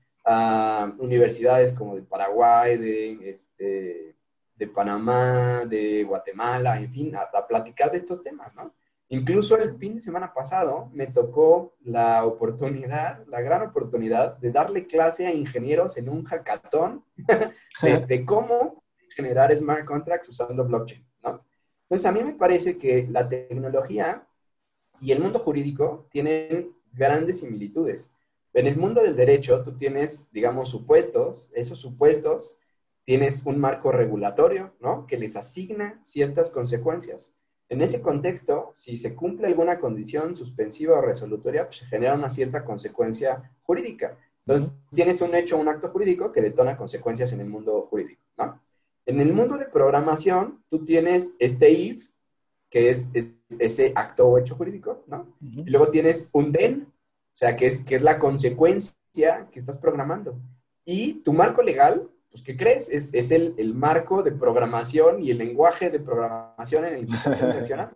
universidades 1.00 1.74
como 1.74 1.96
de 1.96 2.04
Paraguay, 2.04 2.78
de, 2.78 3.30
este, 3.30 4.16
de 4.56 4.68
Panamá, 4.68 5.66
de 5.66 6.06
Guatemala, 6.06 6.80
en 6.80 6.90
fin, 6.90 7.14
a, 7.14 7.24
a, 7.24 7.46
platicar 7.46 7.92
de 7.92 7.98
estos 7.98 8.24
temas, 8.24 8.56
¿no? 8.56 8.74
Incluso 9.14 9.56
el 9.60 9.78
fin 9.78 9.94
de 9.94 10.02
semana 10.02 10.34
pasado 10.34 10.90
me 10.92 11.06
tocó 11.06 11.76
la 11.84 12.26
oportunidad, 12.26 13.24
la 13.28 13.42
gran 13.42 13.62
oportunidad 13.62 14.38
de 14.38 14.52
darle 14.52 14.88
clase 14.88 15.28
a 15.28 15.32
ingenieros 15.32 15.98
en 15.98 16.10
un 16.10 16.24
hackathon 16.24 17.06
de, 18.08 18.26
cómo 18.26 18.84
generar 19.16 19.56
smart 19.56 19.86
contracts 19.86 20.30
usando 20.30 20.66
blockchain, 20.66 21.06
¿no? 21.22 21.46
Entonces, 21.84 22.08
a 22.08 22.12
mí 22.12 22.24
me 22.24 22.34
parece 22.34 22.76
que 22.76 23.06
la 23.08 23.30
tecnología 23.30 24.28
y 25.00 25.12
el 25.12 25.20
mundo 25.20 25.38
jurídico 25.38 26.08
tienen 26.10 26.76
grandes 26.92 27.42
similitudes. 27.42 28.12
En 28.52 28.66
el 28.66 28.78
mundo 28.78 29.04
del 29.04 29.16
derecho, 29.16 29.62
tú 29.62 29.78
tienes, 29.78 30.28
digamos, 30.32 30.70
supuestos, 30.72 31.52
esos 31.54 31.78
supuestos, 31.78 32.58
tienes 33.04 33.46
un 33.46 33.60
marco 33.60 33.92
regulatorio, 33.92 34.74
¿no? 34.80 35.06
Que 35.06 35.18
les 35.18 35.38
asigna 35.38 36.00
ciertas 36.04 36.50
consecuencias. 36.50 37.36
En 37.74 37.82
ese 37.82 38.04
contexto, 38.04 38.72
si 38.76 38.98
se 38.98 39.16
cumple 39.16 39.48
alguna 39.48 39.80
condición 39.80 40.36
suspensiva 40.36 41.00
o 41.00 41.02
resolutoria, 41.02 41.66
pues 41.66 41.78
se 41.78 41.86
genera 41.86 42.14
una 42.14 42.30
cierta 42.30 42.64
consecuencia 42.64 43.52
jurídica. 43.64 44.16
Entonces, 44.46 44.70
tienes 44.94 45.20
un 45.22 45.34
hecho, 45.34 45.58
un 45.58 45.68
acto 45.68 45.90
jurídico 45.90 46.32
que 46.32 46.42
detona 46.42 46.78
consecuencias 46.78 47.34
en 47.34 47.40
el 47.40 47.48
mundo 47.48 47.88
jurídico, 47.90 48.22
¿no? 48.38 48.62
En 49.08 49.20
el 49.20 49.34
mundo 49.34 49.58
de 49.58 49.66
programación, 49.66 50.64
tú 50.68 50.86
tienes 50.86 51.34
este 51.40 51.72
if, 51.72 52.10
que 52.70 52.92
es, 52.92 53.10
ese 53.58 53.92
acto 53.96 54.28
o 54.28 54.38
hecho 54.38 54.56
jurídico, 54.56 55.04
¿no? 55.08 55.36
Y 55.42 55.72
luego 55.72 55.88
tienes 55.88 56.30
un 56.32 56.54
then, 56.54 56.84
o 56.84 57.38
sea, 57.38 57.56
que 57.56 57.66
es, 57.66 57.82
que 57.82 57.96
es 57.96 58.04
la 58.04 58.20
consecuencia 58.20 59.48
que 59.52 59.58
estás 59.58 59.78
programando. 59.78 60.40
Y 60.86 61.24
tu 61.24 61.34
marco 61.34 61.64
legal, 61.64 62.08
pues, 62.34 62.42
¿qué 62.42 62.58
crees? 62.58 62.90
Es, 62.90 63.14
es 63.14 63.30
el, 63.30 63.54
el, 63.58 63.76
marco 63.76 64.24
de 64.24 64.32
programación 64.32 65.22
y 65.22 65.30
el 65.30 65.38
lenguaje 65.38 65.92
de 65.92 66.00
programación 66.00 66.84
en 66.86 66.96
el 66.96 67.06
que 67.06 67.14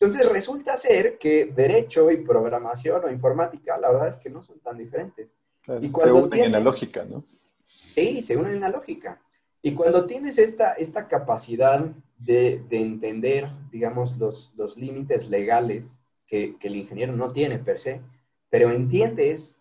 Entonces, 0.00 0.26
resulta 0.32 0.78
ser 0.78 1.18
que 1.18 1.44
derecho 1.44 2.10
y 2.10 2.16
programación 2.24 3.04
o 3.04 3.10
informática, 3.10 3.76
la 3.76 3.90
verdad 3.90 4.08
es 4.08 4.16
que 4.16 4.30
no 4.30 4.42
son 4.42 4.60
tan 4.60 4.78
diferentes. 4.78 5.34
y 5.78 5.92
se 5.92 6.10
unen 6.10 6.44
en 6.44 6.52
la 6.52 6.60
lógica, 6.60 7.04
¿no? 7.04 7.26
Sí, 7.94 8.22
se 8.22 8.34
unen 8.34 8.54
en 8.54 8.60
la 8.62 8.70
lógica. 8.70 9.20
Y 9.60 9.74
cuando 9.74 10.06
tienes 10.06 10.38
esta, 10.38 10.72
esta 10.72 11.06
capacidad 11.06 11.84
de, 12.16 12.64
de 12.66 12.80
entender, 12.80 13.50
digamos, 13.70 14.16
los, 14.16 14.54
los 14.56 14.78
límites 14.78 15.28
legales 15.28 16.00
que, 16.26 16.56
que, 16.56 16.68
el 16.68 16.76
ingeniero 16.76 17.12
no 17.12 17.30
tiene 17.30 17.58
per 17.58 17.78
se, 17.78 18.00
pero 18.48 18.70
entiendes, 18.70 19.60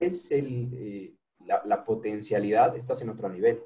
es 0.00 0.32
el, 0.32 0.70
eh, 0.74 1.15
la, 1.46 1.62
la, 1.64 1.84
potencialidad, 1.84 2.76
estás 2.76 3.00
en 3.02 3.10
otro 3.10 3.28
nivel. 3.28 3.62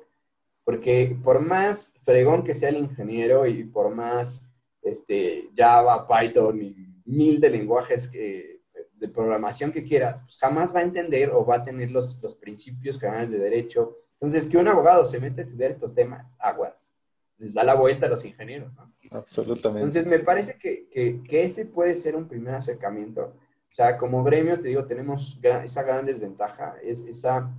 Porque 0.65 1.17
por 1.23 1.41
más 1.41 1.95
fregón 2.03 2.45
que 2.45 2.55
sea 2.55 2.69
el 2.69 2.77
ingeniero 2.77 3.47
y 3.47 3.65
por 3.65 3.95
más 3.95 4.49
este, 4.83 5.51
Java, 5.57 6.07
Python 6.07 6.61
y 6.61 7.03
mil 7.05 7.41
de 7.41 7.51
lenguajes 7.51 8.07
que, 8.07 8.61
de 8.95 9.09
programación 9.09 9.73
que 9.73 9.83
quieras, 9.83 10.21
pues 10.21 10.37
jamás 10.39 10.75
va 10.75 10.81
a 10.81 10.85
entender 10.85 11.31
o 11.31 11.45
va 11.45 11.57
a 11.57 11.65
tener 11.65 11.91
los, 11.91 12.23
los 12.23 12.37
principios 12.37 12.99
generales 12.99 13.31
de 13.31 13.39
derecho, 13.39 13.97
entonces, 14.21 14.47
que 14.47 14.59
un 14.59 14.69
abogado 14.69 15.07
se 15.07 15.19
mete 15.19 15.41
a 15.41 15.45
estudiar 15.45 15.71
estos 15.71 15.95
temas, 15.95 16.37
aguas, 16.39 16.95
les 17.39 17.55
da 17.55 17.65
la 17.65 17.73
vuelta 17.73 18.05
a 18.05 18.11
los 18.11 18.23
ingenieros, 18.23 18.71
¿no? 18.75 18.93
Absolutamente. 19.13 19.81
Entonces, 19.81 20.07
me 20.07 20.19
parece 20.19 20.59
que, 20.59 20.89
que, 20.91 21.23
que 21.23 21.43
ese 21.43 21.65
puede 21.65 21.97
ser 21.97 22.15
un 22.15 22.29
primer 22.29 22.55
acercamiento. 22.55 23.35
O 23.73 23.75
sea, 23.75 23.97
como 23.97 24.23
gremio, 24.23 24.61
te 24.61 24.69
digo, 24.69 24.85
tenemos 24.85 25.39
esa 25.43 25.83
gran 25.83 26.05
desventaja, 26.05 26.77
es 26.83 27.01
esa 27.01 27.51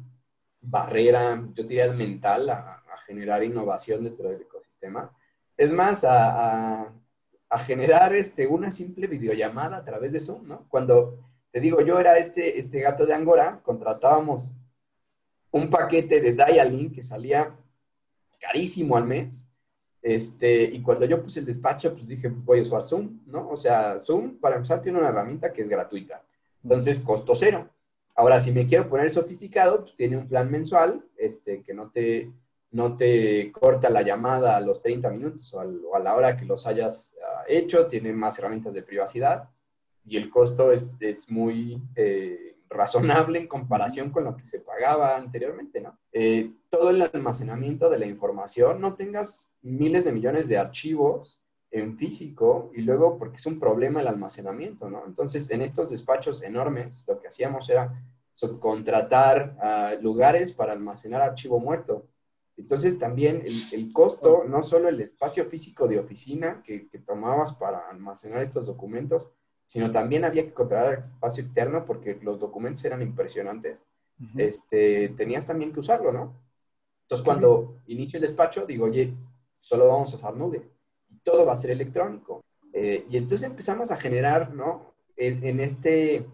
barrera, 0.61 1.43
yo 1.53 1.63
diría, 1.63 1.91
mental 1.91 2.49
a, 2.49 2.77
generar 3.07 3.43
innovación 3.43 4.03
dentro 4.03 4.29
del 4.29 4.43
ecosistema. 4.43 5.11
Es 5.57 5.73
más, 5.73 6.05
a, 6.05 6.83
a, 6.83 6.93
a, 7.49 7.59
generar 7.59 8.13
este, 8.13 8.47
una 8.47 8.71
simple 8.71 9.07
videollamada 9.07 9.77
a 9.77 9.83
través 9.83 10.13
de 10.13 10.21
Zoom, 10.21 10.47
¿no? 10.47 10.65
Cuando, 10.69 11.19
te 11.51 11.59
digo, 11.59 11.81
yo 11.81 11.99
era 11.99 12.17
este, 12.17 12.59
este 12.59 12.79
gato 12.79 13.05
de 13.05 13.13
Angora, 13.13 13.59
contratábamos 13.63 14.47
un 15.51 15.69
paquete 15.69 16.21
de 16.21 16.31
dialing 16.31 16.91
que 16.91 17.01
salía 17.01 17.53
carísimo 18.39 18.95
al 18.95 19.05
mes. 19.05 19.45
Este, 20.01 20.63
y 20.63 20.81
cuando 20.81 21.05
yo 21.05 21.21
puse 21.21 21.39
el 21.41 21.45
despacho, 21.45 21.93
pues 21.93 22.07
dije, 22.07 22.27
voy 22.29 22.59
a 22.59 22.63
usar 22.63 22.83
Zoom, 22.83 23.19
¿no? 23.27 23.49
O 23.49 23.57
sea, 23.57 24.01
Zoom, 24.03 24.39
para 24.39 24.55
empezar, 24.55 24.81
tiene 24.81 24.97
una 24.97 25.09
herramienta 25.09 25.51
que 25.53 25.61
es 25.61 25.69
gratuita. 25.69 26.23
Entonces, 26.63 26.99
costo 26.99 27.35
cero. 27.35 27.69
Ahora, 28.15 28.39
si 28.39 28.51
me 28.51 28.65
quiero 28.65 28.89
poner 28.89 29.09
sofisticado, 29.09 29.81
pues 29.81 29.95
tiene 29.95 30.17
un 30.17 30.27
plan 30.27 30.49
mensual 30.49 31.03
este, 31.17 31.61
que 31.63 31.73
no 31.73 31.89
te, 31.89 32.31
no 32.71 32.95
te 32.95 33.51
corta 33.51 33.89
la 33.89 34.01
llamada 34.01 34.57
a 34.57 34.61
los 34.61 34.81
30 34.81 35.09
minutos 35.09 35.53
o, 35.53 35.59
al, 35.59 35.81
o 35.85 35.95
a 35.95 35.99
la 35.99 36.15
hora 36.15 36.37
que 36.37 36.45
los 36.45 36.67
hayas 36.67 37.13
uh, 37.17 37.43
hecho. 37.47 37.87
Tiene 37.87 38.13
más 38.13 38.37
herramientas 38.39 38.73
de 38.73 38.83
privacidad 38.83 39.49
y 40.05 40.17
el 40.17 40.29
costo 40.29 40.71
es, 40.71 40.93
es 40.99 41.29
muy... 41.29 41.81
Eh, 41.95 42.51
razonable 42.71 43.37
en 43.37 43.47
comparación 43.47 44.11
con 44.11 44.23
lo 44.23 44.35
que 44.35 44.45
se 44.45 44.59
pagaba 44.59 45.17
anteriormente, 45.17 45.81
¿no? 45.81 45.99
Eh, 46.13 46.53
todo 46.69 46.89
el 46.89 47.01
almacenamiento 47.01 47.89
de 47.89 47.99
la 47.99 48.05
información, 48.05 48.79
no 48.79 48.95
tengas 48.95 49.51
miles 49.61 50.05
de 50.05 50.13
millones 50.13 50.47
de 50.47 50.57
archivos 50.57 51.40
en 51.71 51.97
físico 51.97 52.69
y 52.75 52.81
luego 52.81 53.17
porque 53.17 53.37
es 53.37 53.45
un 53.45 53.59
problema 53.59 54.01
el 54.01 54.07
almacenamiento, 54.07 54.89
¿no? 54.89 55.05
Entonces, 55.05 55.49
en 55.49 55.61
estos 55.61 55.89
despachos 55.89 56.43
enormes, 56.43 57.03
lo 57.07 57.19
que 57.19 57.29
hacíamos 57.29 57.69
era 57.69 58.03
subcontratar 58.33 59.57
uh, 59.57 60.03
lugares 60.03 60.51
para 60.51 60.73
almacenar 60.73 61.21
archivo 61.21 61.59
muerto. 61.59 62.07
Entonces, 62.57 62.99
también 62.99 63.41
el, 63.45 63.55
el, 63.71 63.93
costo, 63.93 64.43
no 64.47 64.61
solo 64.63 64.89
el 64.89 64.99
espacio 64.99 65.45
físico 65.45 65.87
de 65.87 65.99
oficina 65.99 66.61
que, 66.63 66.87
que 66.89 66.99
tomabas 66.99 67.55
para 67.55 67.89
almacenar 67.89 68.41
estos 68.41 68.67
documentos, 68.67 69.27
sino 69.65 69.89
también 69.89 70.25
había 70.25 70.43
que 70.43 70.53
controlar 70.53 70.95
el 70.95 70.99
espacio 70.99 71.43
externo 71.43 71.85
porque 71.85 72.19
los 72.21 72.39
documentos 72.39 72.83
eran 72.83 73.01
impresionantes. 73.01 73.85
Uh 74.19 74.23
-huh. 74.25 74.41
este, 74.41 75.09
tenías 75.17 75.45
también 75.45 75.71
que 75.71 75.79
usarlo, 75.79 76.11
¿no? 76.11 76.35
Entonces, 77.03 77.25
cuando 77.25 77.81
inicio 77.87 78.17
el 78.17 78.21
despacho, 78.21 78.65
digo, 78.65 78.85
oye, 78.85 79.13
solo 79.59 79.87
vamos 79.87 80.13
a 80.13 80.17
usar 80.17 80.35
nube. 80.35 80.69
Todo 81.23 81.45
va 81.45 81.53
a 81.53 81.57
ser 81.57 81.71
electrónico. 81.71 82.43
Eh, 82.73 83.05
y 83.09 83.17
entonces 83.17 83.47
empezamos 83.47 83.91
a 83.91 83.97
generar, 83.97 84.53
¿no? 84.53 84.93
En, 85.15 85.43
en 85.45 85.59
este, 85.59 86.25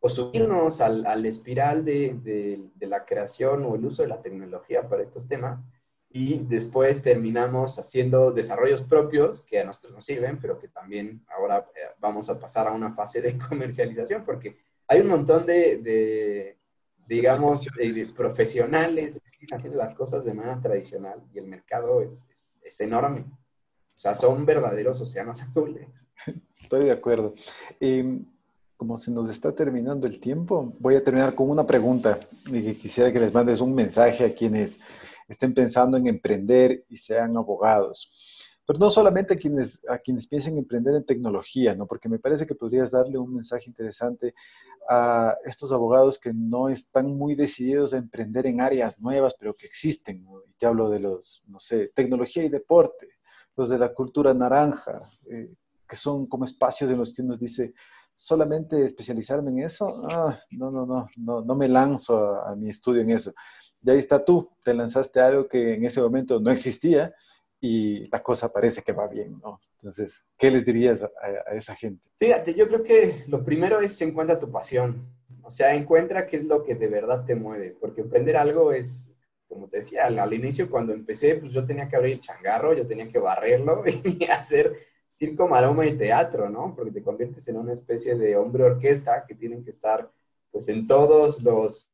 o 0.00 0.08
subirnos 0.08 0.80
al, 0.80 1.06
al 1.06 1.24
espiral 1.26 1.84
de, 1.84 2.14
de, 2.22 2.60
de, 2.74 2.86
la 2.86 3.04
creación 3.04 3.64
o 3.64 3.74
el 3.74 3.84
uso 3.84 4.02
de 4.02 4.08
la 4.08 4.22
tecnología 4.22 4.88
para 4.88 5.02
estos 5.02 5.26
temas 5.26 5.60
y 6.10 6.38
después 6.38 7.02
terminamos 7.02 7.78
haciendo 7.78 8.32
desarrollos 8.32 8.82
propios 8.82 9.42
que 9.42 9.60
a 9.60 9.64
nosotros 9.64 9.92
nos 9.94 10.04
sirven, 10.04 10.38
pero 10.38 10.58
que 10.58 10.68
también 10.68 11.24
ahora 11.28 11.66
eh, 11.74 11.80
vamos 11.98 12.30
a 12.30 12.38
pasar 12.38 12.66
a 12.66 12.72
una 12.72 12.92
fase 12.92 13.20
de 13.20 13.36
comercialización 13.48 14.24
porque 14.24 14.56
hay 14.86 15.00
un 15.00 15.08
montón 15.08 15.44
de, 15.44 15.78
de 15.78 16.58
digamos, 17.06 17.66
eh, 17.78 17.92
de 17.92 18.06
profesionales 18.16 19.14
que 19.14 19.30
siguen 19.30 19.54
haciendo 19.54 19.78
las 19.78 19.94
cosas 19.94 20.24
de 20.24 20.34
manera 20.34 20.60
tradicional 20.60 21.22
y 21.32 21.38
el 21.38 21.46
mercado 21.46 22.00
es, 22.02 22.26
es, 22.30 22.58
es 22.62 22.80
enorme. 22.80 23.26
O 23.98 24.00
sea, 24.00 24.14
son 24.14 24.46
verdaderos 24.46 25.00
océanos 25.00 25.42
azules. 25.42 26.06
Estoy 26.62 26.84
de 26.84 26.92
acuerdo. 26.92 27.34
Como 28.76 28.96
se 28.96 29.10
nos 29.10 29.28
está 29.28 29.52
terminando 29.52 30.06
el 30.06 30.20
tiempo, 30.20 30.72
voy 30.78 30.94
a 30.94 31.02
terminar 31.02 31.34
con 31.34 31.50
una 31.50 31.66
pregunta 31.66 32.20
y 32.46 32.74
quisiera 32.74 33.12
que 33.12 33.18
les 33.18 33.34
mandes 33.34 33.60
un 33.60 33.74
mensaje 33.74 34.24
a 34.24 34.32
quienes 34.32 34.78
estén 35.26 35.52
pensando 35.52 35.96
en 35.96 36.06
emprender 36.06 36.84
y 36.88 36.96
sean 36.96 37.36
abogados. 37.36 38.12
Pero 38.64 38.78
no 38.78 38.88
solamente 38.88 39.34
a 39.34 39.36
quienes, 39.36 39.84
a 39.88 39.98
quienes 39.98 40.28
piensen 40.28 40.58
emprender 40.58 40.94
en 40.94 41.04
tecnología, 41.04 41.74
¿no? 41.74 41.88
Porque 41.88 42.08
me 42.08 42.20
parece 42.20 42.46
que 42.46 42.54
podrías 42.54 42.92
darle 42.92 43.18
un 43.18 43.34
mensaje 43.34 43.64
interesante 43.66 44.32
a 44.88 45.36
estos 45.44 45.72
abogados 45.72 46.20
que 46.20 46.32
no 46.32 46.68
están 46.68 47.16
muy 47.16 47.34
decididos 47.34 47.94
a 47.94 47.96
emprender 47.96 48.46
en 48.46 48.60
áreas 48.60 49.00
nuevas, 49.00 49.34
pero 49.36 49.56
que 49.56 49.66
existen. 49.66 50.24
Y 50.46 50.52
te 50.52 50.66
hablo 50.66 50.88
de 50.88 51.00
los, 51.00 51.42
no 51.48 51.58
sé, 51.58 51.90
tecnología 51.96 52.44
y 52.44 52.48
deporte, 52.48 53.17
los 53.58 53.68
de 53.68 53.78
la 53.78 53.92
cultura 53.92 54.32
naranja, 54.32 55.10
eh, 55.28 55.52
que 55.86 55.96
son 55.96 56.26
como 56.26 56.44
espacios 56.44 56.90
en 56.90 56.98
los 56.98 57.12
que 57.12 57.22
uno 57.22 57.36
dice, 57.36 57.74
solamente 58.14 58.84
especializarme 58.84 59.50
en 59.50 59.58
eso, 59.64 60.02
ah, 60.10 60.38
no, 60.52 60.70
no, 60.70 60.86
no, 60.86 61.06
no, 61.16 61.44
no 61.44 61.54
me 61.54 61.68
lanzo 61.68 62.18
a, 62.18 62.52
a 62.52 62.56
mi 62.56 62.70
estudio 62.70 63.02
en 63.02 63.10
eso. 63.10 63.32
Y 63.82 63.90
ahí 63.90 63.98
está 63.98 64.24
tú, 64.24 64.48
te 64.64 64.72
lanzaste 64.72 65.20
algo 65.20 65.48
que 65.48 65.74
en 65.74 65.84
ese 65.84 66.00
momento 66.00 66.40
no 66.40 66.50
existía 66.50 67.12
y 67.60 68.08
la 68.08 68.22
cosa 68.22 68.52
parece 68.52 68.82
que 68.82 68.92
va 68.92 69.08
bien, 69.08 69.40
¿no? 69.42 69.60
Entonces, 69.74 70.24
¿qué 70.36 70.50
les 70.50 70.64
dirías 70.64 71.02
a, 71.02 71.54
esa 71.54 71.74
gente? 71.74 72.02
Fíjate, 72.16 72.54
yo 72.54 72.66
creo 72.68 72.82
que 72.82 73.24
lo 73.28 73.44
primero 73.44 73.80
es 73.80 74.00
encuentra 74.02 74.38
tu 74.38 74.50
pasión. 74.50 75.06
O 75.42 75.50
sea, 75.50 75.74
encuentra 75.74 76.26
qué 76.26 76.36
es 76.36 76.44
lo 76.44 76.64
que 76.64 76.74
de 76.74 76.88
verdad 76.88 77.24
te 77.24 77.34
mueve, 77.34 77.76
porque 77.80 78.02
emprender 78.02 78.36
algo 78.36 78.72
es, 78.72 79.08
como 79.48 79.68
te 79.68 79.78
decía, 79.78 80.06
al, 80.06 80.32
inicio 80.32 80.70
cuando 80.70 80.92
empecé, 80.92 81.36
pues 81.36 81.52
yo 81.52 81.64
tenía 81.64 81.88
que 81.88 81.96
abrir 81.96 82.14
el 82.14 82.20
changarro, 82.20 82.74
yo 82.74 82.86
tenía 82.86 83.08
que 83.08 83.18
barrerlo 83.18 83.82
y 84.04 84.24
hacer 84.24 84.76
circo, 85.06 85.48
maroma 85.48 85.86
y 85.86 85.96
teatro, 85.96 86.50
¿no? 86.50 86.74
Porque 86.76 86.92
te 86.92 87.02
conviertes 87.02 87.48
en 87.48 87.56
una 87.56 87.72
especie 87.72 88.16
de 88.16 88.36
hombre 88.36 88.64
orquesta 88.64 89.24
que 89.26 89.34
tienen 89.34 89.64
que 89.64 89.70
estar, 89.70 90.10
pues, 90.50 90.68
en 90.68 90.86
todos 90.86 91.42
los 91.42 91.92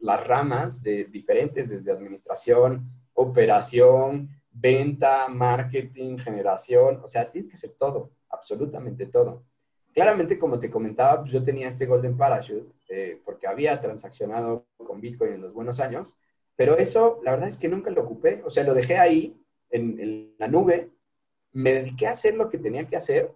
las 0.00 0.26
ramas 0.26 0.82
de 0.82 1.04
diferentes, 1.04 1.68
desde 1.68 1.92
administración, 1.92 2.90
operación, 3.14 4.28
venta, 4.50 5.28
marketing, 5.28 6.16
generación, 6.18 7.00
o 7.02 7.08
sea, 7.08 7.30
tienes 7.30 7.48
que 7.48 7.54
hacer 7.54 7.74
todo, 7.78 8.10
absolutamente 8.30 9.06
todo. 9.06 9.44
Claramente, 9.92 10.38
como 10.38 10.58
te 10.58 10.70
comentaba, 10.70 11.20
pues 11.20 11.32
yo 11.32 11.42
tenía 11.42 11.68
este 11.68 11.86
Golden 11.86 12.16
Parachute 12.16 12.70
eh, 12.88 13.20
porque 13.24 13.46
había 13.46 13.80
transaccionado 13.80 14.66
con 14.76 15.00
Bitcoin 15.00 15.34
en 15.34 15.42
los 15.42 15.52
buenos 15.52 15.80
años, 15.80 16.16
pero 16.56 16.76
eso, 16.76 17.20
la 17.22 17.32
verdad 17.32 17.48
es 17.48 17.58
que 17.58 17.68
nunca 17.68 17.90
lo 17.90 18.02
ocupé, 18.02 18.42
o 18.44 18.50
sea, 18.50 18.64
lo 18.64 18.74
dejé 18.74 18.98
ahí 18.98 19.40
en, 19.70 20.00
en 20.00 20.34
la 20.38 20.48
nube, 20.48 20.90
me 21.52 21.74
dediqué 21.74 22.06
a 22.06 22.12
hacer 22.12 22.34
lo 22.34 22.48
que 22.48 22.58
tenía 22.58 22.86
que 22.86 22.96
hacer, 22.96 23.32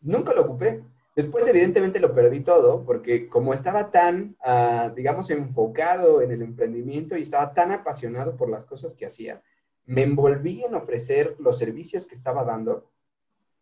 nunca 0.00 0.32
lo 0.32 0.42
ocupé. 0.42 0.82
Después, 1.14 1.46
evidentemente, 1.46 1.98
lo 1.98 2.14
perdí 2.14 2.40
todo 2.40 2.84
porque 2.84 3.28
como 3.28 3.54
estaba 3.54 3.90
tan, 3.90 4.36
ah, 4.44 4.92
digamos, 4.94 5.30
enfocado 5.30 6.20
en 6.20 6.30
el 6.30 6.42
emprendimiento 6.42 7.16
y 7.16 7.22
estaba 7.22 7.54
tan 7.54 7.72
apasionado 7.72 8.36
por 8.36 8.50
las 8.50 8.64
cosas 8.64 8.94
que 8.94 9.06
hacía, 9.06 9.42
me 9.86 10.02
envolví 10.02 10.62
en 10.62 10.74
ofrecer 10.74 11.34
los 11.38 11.58
servicios 11.58 12.06
que 12.06 12.14
estaba 12.14 12.44
dando 12.44 12.90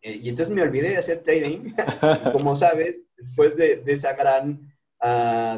eh, 0.05 0.21
y 0.23 0.29
entonces 0.29 0.55
me 0.55 0.63
olvidé 0.63 0.91
de 0.91 0.99
hacer 0.99 1.23
trading. 1.23 1.73
como 2.33 2.55
sabes, 2.55 3.01
después 3.17 3.57
de, 3.57 3.83
esa 3.87 4.13
gran, 4.13 4.74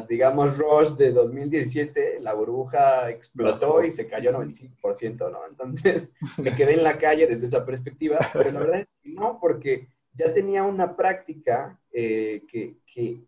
digamos, 0.07 0.57
rush 0.57 0.95
de 0.97 1.11
2017, 1.11 2.19
la 2.19 2.33
burbuja 2.33 3.09
explotó 3.09 3.83
y 3.83 3.91
se 3.91 4.07
cayó 4.07 4.31
95%, 4.31 5.31
¿no? 5.31 5.45
Entonces 5.47 6.09
me 6.37 6.53
quedé 6.55 6.73
en 6.73 6.83
la 6.83 6.97
calle 6.97 7.27
desde 7.27 7.47
esa 7.47 7.65
perspectiva, 7.65 8.19
pero 8.33 8.51
la 8.51 8.59
verdad 8.59 8.81
es 8.81 8.91
que 9.01 9.09
no, 9.09 9.39
porque 9.39 9.87
ya 10.13 10.33
tenía 10.33 10.63
una 10.63 10.95
práctica 10.95 11.79
eh, 11.91 12.43
que, 12.47 12.77
que 12.85 13.21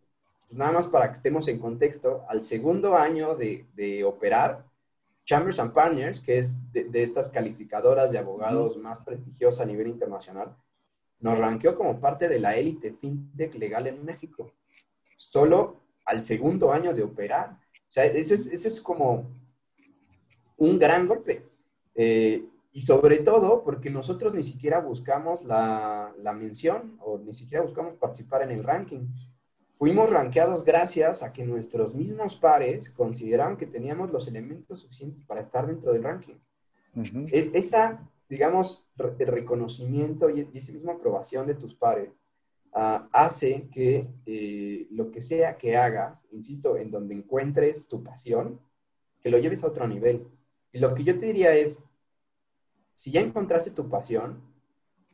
pues 0.47 0.57
nada 0.57 0.71
más 0.71 0.87
para 0.87 1.11
que 1.11 1.17
estemos 1.17 1.47
en 1.47 1.59
contexto, 1.59 2.25
al 2.27 2.43
segundo 2.43 2.97
año 2.97 3.35
de, 3.35 3.67
de 3.75 4.03
operar, 4.03 4.65
Chambers 5.29 5.59
and 5.59 5.73
Partners, 5.73 6.19
que 6.19 6.39
es 6.39 6.57
de, 6.71 6.89
estas 7.03 7.29
calificadoras 7.29 8.11
de 8.11 8.17
abogados 8.17 8.77
más 8.77 8.99
prestigiosas 8.99 9.61
a 9.61 9.65
nivel 9.65 9.87
internacional, 9.87 10.57
nos 11.19 11.37
ranqueó 11.37 11.75
como 11.75 11.99
parte 11.99 12.27
de 12.27 12.39
la 12.39 12.55
élite 12.55 12.93
fintech 12.93 13.53
legal 13.53 13.85
en 13.85 14.03
México, 14.03 14.51
solo 15.15 15.81
al 16.05 16.23
segundo 16.23 16.71
año 16.71 16.93
de 16.93 17.03
operar. 17.03 17.51
O 17.51 17.91
sea, 17.91 18.05
eso 18.05 18.35
es, 18.35 18.47
eso 18.47 18.67
es 18.67 18.81
como 18.81 19.29
un 20.57 20.79
gran 20.79 21.07
golpe. 21.07 21.45
Eh, 21.95 22.45
y 22.71 22.81
sobre 22.81 23.19
todo 23.19 23.63
porque 23.63 23.89
nosotros 23.89 24.33
ni 24.33 24.43
siquiera 24.43 24.79
buscamos 24.79 25.43
la, 25.43 26.13
la, 26.17 26.33
mención 26.33 26.97
o 26.99 27.17
ni 27.17 27.33
siquiera 27.33 27.63
buscamos 27.63 27.95
participar 27.95 28.43
en 28.43 28.51
el 28.51 28.63
ranking. 28.63 29.07
Fuimos 29.71 30.09
rankeados 30.09 30.63
gracias 30.63 31.23
a 31.23 31.33
que 31.33 31.45
nuestros 31.45 31.95
mismos 31.95 32.35
pares 32.35 32.89
consideraron 32.89 33.57
que 33.57 33.65
teníamos 33.65 34.11
los 34.11 34.27
elementos 34.27 34.81
suficientes 34.81 35.23
para 35.25 35.41
estar 35.41 35.65
dentro 35.65 35.93
del 35.93 36.03
ranking. 36.03 36.35
Es 37.31 37.51
esa, 37.53 38.07
digamos, 38.27 38.87
el 38.97 39.27
reconocimiento 39.27 40.29
y, 40.29 40.49
esa 40.53 40.73
misma 40.73 40.93
aprobación 40.93 41.47
de 41.47 41.55
tus 41.55 41.75
pares 41.75 42.09
uh, 42.73 43.07
hace 43.11 43.69
que 43.71 44.07
eh, 44.25 44.87
lo 44.91 45.11
que 45.11 45.21
sea 45.21 45.57
que 45.57 45.77
hagas, 45.77 46.25
insisto, 46.31 46.77
en 46.77 46.91
donde 46.91 47.15
encuentres 47.15 47.87
tu 47.87 48.03
pasión, 48.03 48.59
que 49.21 49.29
lo 49.29 49.37
lleves 49.37 49.63
a 49.63 49.67
otro 49.67 49.87
nivel. 49.87 50.27
Y 50.71 50.79
lo 50.79 50.93
que 50.93 51.03
yo 51.03 51.17
te 51.17 51.25
diría 51.25 51.53
es, 51.55 51.83
si 52.93 53.11
ya 53.11 53.21
encontraste 53.21 53.71
tu 53.71 53.89
pasión 53.89 54.41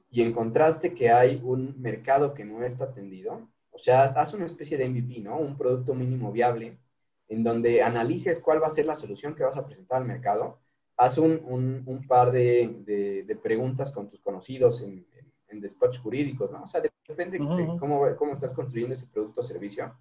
y 0.09 0.21
encontraste 0.21 0.93
que 0.93 1.09
hay 1.09 1.41
un 1.43 1.79
mercado 1.81 2.33
que 2.33 2.45
no 2.45 2.63
está 2.63 2.85
atendido, 2.85 3.49
o 3.71 3.77
sea, 3.77 4.05
haz 4.05 4.33
una 4.33 4.45
especie 4.45 4.77
de 4.77 4.87
MVP, 4.89 5.19
¿no? 5.21 5.37
Un 5.37 5.57
producto 5.57 5.93
mínimo 5.93 6.31
viable, 6.31 6.79
en 7.27 7.43
donde 7.43 7.81
analices 7.81 8.39
cuál 8.39 8.61
va 8.63 8.67
a 8.67 8.71
ser 8.71 8.85
la 8.85 8.95
solución 8.95 9.35
que 9.35 9.43
vas 9.43 9.57
a 9.57 9.65
presentar 9.65 9.97
al 9.97 10.07
mercado. 10.07 10.59
Haz 10.97 11.17
un, 11.17 11.83
un, 11.85 12.07
par 12.07 12.31
de, 12.31 13.23
de, 13.27 13.35
preguntas 13.35 13.91
con 13.91 14.09
tus 14.09 14.21
conocidos 14.21 14.81
en, 14.81 15.05
en, 15.47 15.61
despachos 15.61 15.99
jurídicos, 15.99 16.51
¿no? 16.51 16.63
O 16.63 16.67
sea, 16.67 16.81
depende 17.07 17.39
de 17.39 17.45
cómo, 17.79 18.15
cómo 18.15 18.33
estás 18.33 18.53
construyendo 18.53 18.93
ese 18.93 19.07
producto 19.07 19.41
o 19.41 19.43
servicio. 19.43 19.95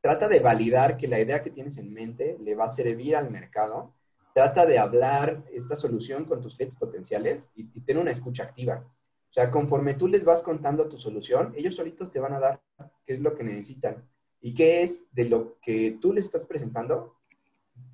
Trata 0.00 0.28
de 0.28 0.40
validar 0.40 0.96
que 0.96 1.08
la 1.08 1.20
idea 1.20 1.42
que 1.42 1.50
tienes 1.50 1.78
en 1.78 1.92
mente 1.92 2.36
le 2.40 2.54
va 2.54 2.66
a 2.66 2.70
servir 2.70 3.16
al 3.16 3.30
mercado 3.30 3.94
trata 4.34 4.66
de 4.66 4.78
hablar 4.78 5.42
esta 5.52 5.74
solución 5.74 6.24
con 6.24 6.40
tus 6.40 6.54
clientes 6.54 6.78
potenciales 6.78 7.48
y, 7.56 7.68
y 7.74 7.96
una 7.96 8.12
escucha 8.12 8.44
activa. 8.44 8.84
O 9.28 9.32
sea, 9.32 9.50
conforme 9.50 9.94
tú 9.94 10.06
les 10.06 10.24
vas 10.24 10.42
contando 10.42 10.88
tu 10.88 10.96
solución, 10.96 11.52
ellos 11.56 11.74
solitos 11.74 12.12
te 12.12 12.20
van 12.20 12.34
a 12.34 12.38
dar 12.38 12.62
qué 13.04 13.14
es 13.14 13.20
lo 13.20 13.34
que 13.34 13.42
necesitan 13.42 14.08
y 14.40 14.54
qué 14.54 14.82
es 14.82 15.04
de 15.12 15.24
lo 15.24 15.58
que 15.60 15.98
tú 16.00 16.12
les 16.12 16.26
estás 16.26 16.44
presentando, 16.44 17.16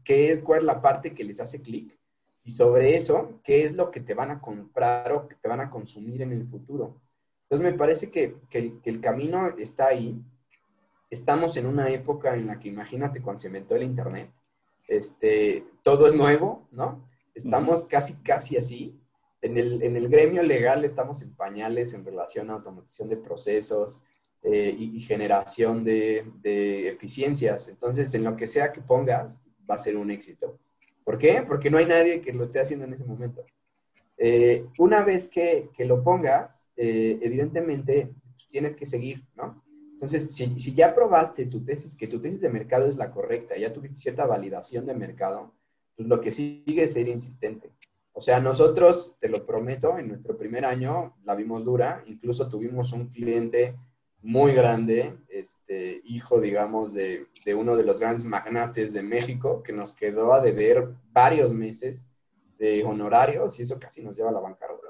qué 0.04 0.32
es, 0.32 0.40
cuál 0.40 0.60
es 0.60 0.64
la 0.66 0.82
parte 0.82 1.14
que 1.14 1.24
les 1.24 1.40
hace 1.40 1.62
clic 1.62 1.98
y 2.44 2.50
sobre 2.50 2.96
eso, 2.96 3.40
qué 3.42 3.62
es 3.62 3.72
lo 3.72 3.90
que 3.90 4.00
te 4.00 4.12
van 4.12 4.30
a 4.30 4.40
comprar 4.40 5.12
o 5.12 5.26
que 5.26 5.34
te 5.34 5.48
van 5.48 5.60
a 5.60 5.70
consumir 5.70 6.20
en 6.20 6.32
el 6.32 6.46
futuro. 6.46 7.00
Entonces, 7.44 7.72
me 7.72 7.78
parece 7.78 8.10
que, 8.10 8.36
que, 8.50 8.80
que 8.80 8.90
el 8.90 9.00
camino 9.00 9.54
está 9.58 9.86
ahí. 9.86 10.22
Estamos 11.08 11.56
en 11.56 11.66
una 11.66 11.88
época 11.88 12.34
en 12.34 12.46
la 12.46 12.60
que, 12.60 12.68
imagínate, 12.68 13.22
cuando 13.22 13.40
se 13.40 13.46
inventó 13.46 13.76
el 13.76 13.84
Internet, 13.84 14.30
este, 14.88 15.64
todo 15.82 16.06
es 16.06 16.14
nuevo, 16.14 16.68
¿no? 16.70 17.08
Estamos 17.34 17.86
casi, 17.86 18.14
casi 18.16 18.56
así. 18.56 19.00
En 19.40 19.56
el, 19.56 19.82
en 19.82 19.96
el, 19.96 20.08
gremio 20.08 20.42
legal 20.42 20.84
estamos 20.84 21.22
en 21.22 21.34
pañales 21.34 21.94
en 21.94 22.04
relación 22.04 22.50
a 22.50 22.54
automatización 22.54 23.08
de 23.08 23.16
procesos 23.16 24.02
eh, 24.42 24.74
y, 24.78 25.00
generación 25.00 25.84
de, 25.84 26.30
de, 26.40 26.88
eficiencias. 26.88 27.68
Entonces, 27.68 28.14
en 28.14 28.24
lo 28.24 28.36
que 28.36 28.46
sea 28.46 28.72
que 28.72 28.80
pongas, 28.80 29.42
va 29.68 29.74
a 29.74 29.78
ser 29.78 29.96
un 29.96 30.10
éxito. 30.10 30.58
¿Por 31.04 31.18
qué? 31.18 31.44
Porque 31.46 31.70
no 31.70 31.78
hay 31.78 31.86
nadie 31.86 32.20
que 32.20 32.32
lo 32.32 32.42
esté 32.42 32.60
haciendo 32.60 32.86
en 32.86 32.94
ese 32.94 33.04
momento. 33.04 33.44
Eh, 34.16 34.66
una 34.78 35.04
vez 35.04 35.26
que, 35.26 35.68
que 35.76 35.84
lo 35.84 36.02
pongas, 36.02 36.70
eh, 36.76 37.18
evidentemente 37.22 38.10
pues, 38.34 38.48
tienes 38.48 38.74
que 38.74 38.86
seguir, 38.86 39.24
¿no? 39.36 39.62
Entonces, 39.92 40.34
si, 40.34 40.74
ya 40.74 40.94
probaste 40.94 41.46
tu 41.46 41.64
tesis, 41.64 41.94
que 41.94 42.08
tu 42.08 42.20
tesis 42.20 42.40
de 42.40 42.48
mercado 42.48 42.86
es 42.86 42.96
la 42.96 43.12
correcta, 43.12 43.56
ya 43.56 43.72
tuviste 43.72 43.96
cierta 43.96 44.26
validación 44.26 44.86
de 44.86 44.94
mercado, 44.94 45.54
pues 45.96 46.08
lo 46.08 46.20
que 46.20 46.32
sigue 46.32 46.82
es 46.82 46.92
ser 46.92 47.08
insistente. 47.08 47.70
O 48.12 48.20
sea, 48.20 48.40
nosotros, 48.40 49.16
te 49.18 49.28
lo 49.28 49.46
prometo, 49.46 49.96
en 49.98 50.08
nuestro 50.08 50.36
primer 50.36 50.64
año 50.64 51.14
la 51.24 51.34
vimos 51.34 51.64
dura, 51.64 52.02
incluso 52.06 52.48
tuvimos 52.48 52.92
un 52.92 53.08
cliente 53.08 53.76
muy 54.24 54.54
grande, 54.54 55.18
este, 55.28 56.00
hijo, 56.04 56.40
digamos, 56.40 56.94
de, 56.94 57.26
de 57.44 57.54
uno 57.54 57.76
de 57.76 57.84
los 57.84 58.00
grandes 58.00 58.24
magnates 58.24 58.94
de 58.94 59.02
México, 59.02 59.62
que 59.62 59.74
nos 59.74 59.92
quedó 59.92 60.32
a 60.32 60.40
deber 60.40 60.94
varios 61.12 61.52
meses 61.52 62.08
de 62.58 62.82
honorarios 62.84 63.58
y 63.58 63.62
eso 63.62 63.78
casi 63.78 64.02
nos 64.02 64.16
lleva 64.16 64.30
a 64.30 64.32
la 64.32 64.40
bancarrota. 64.40 64.88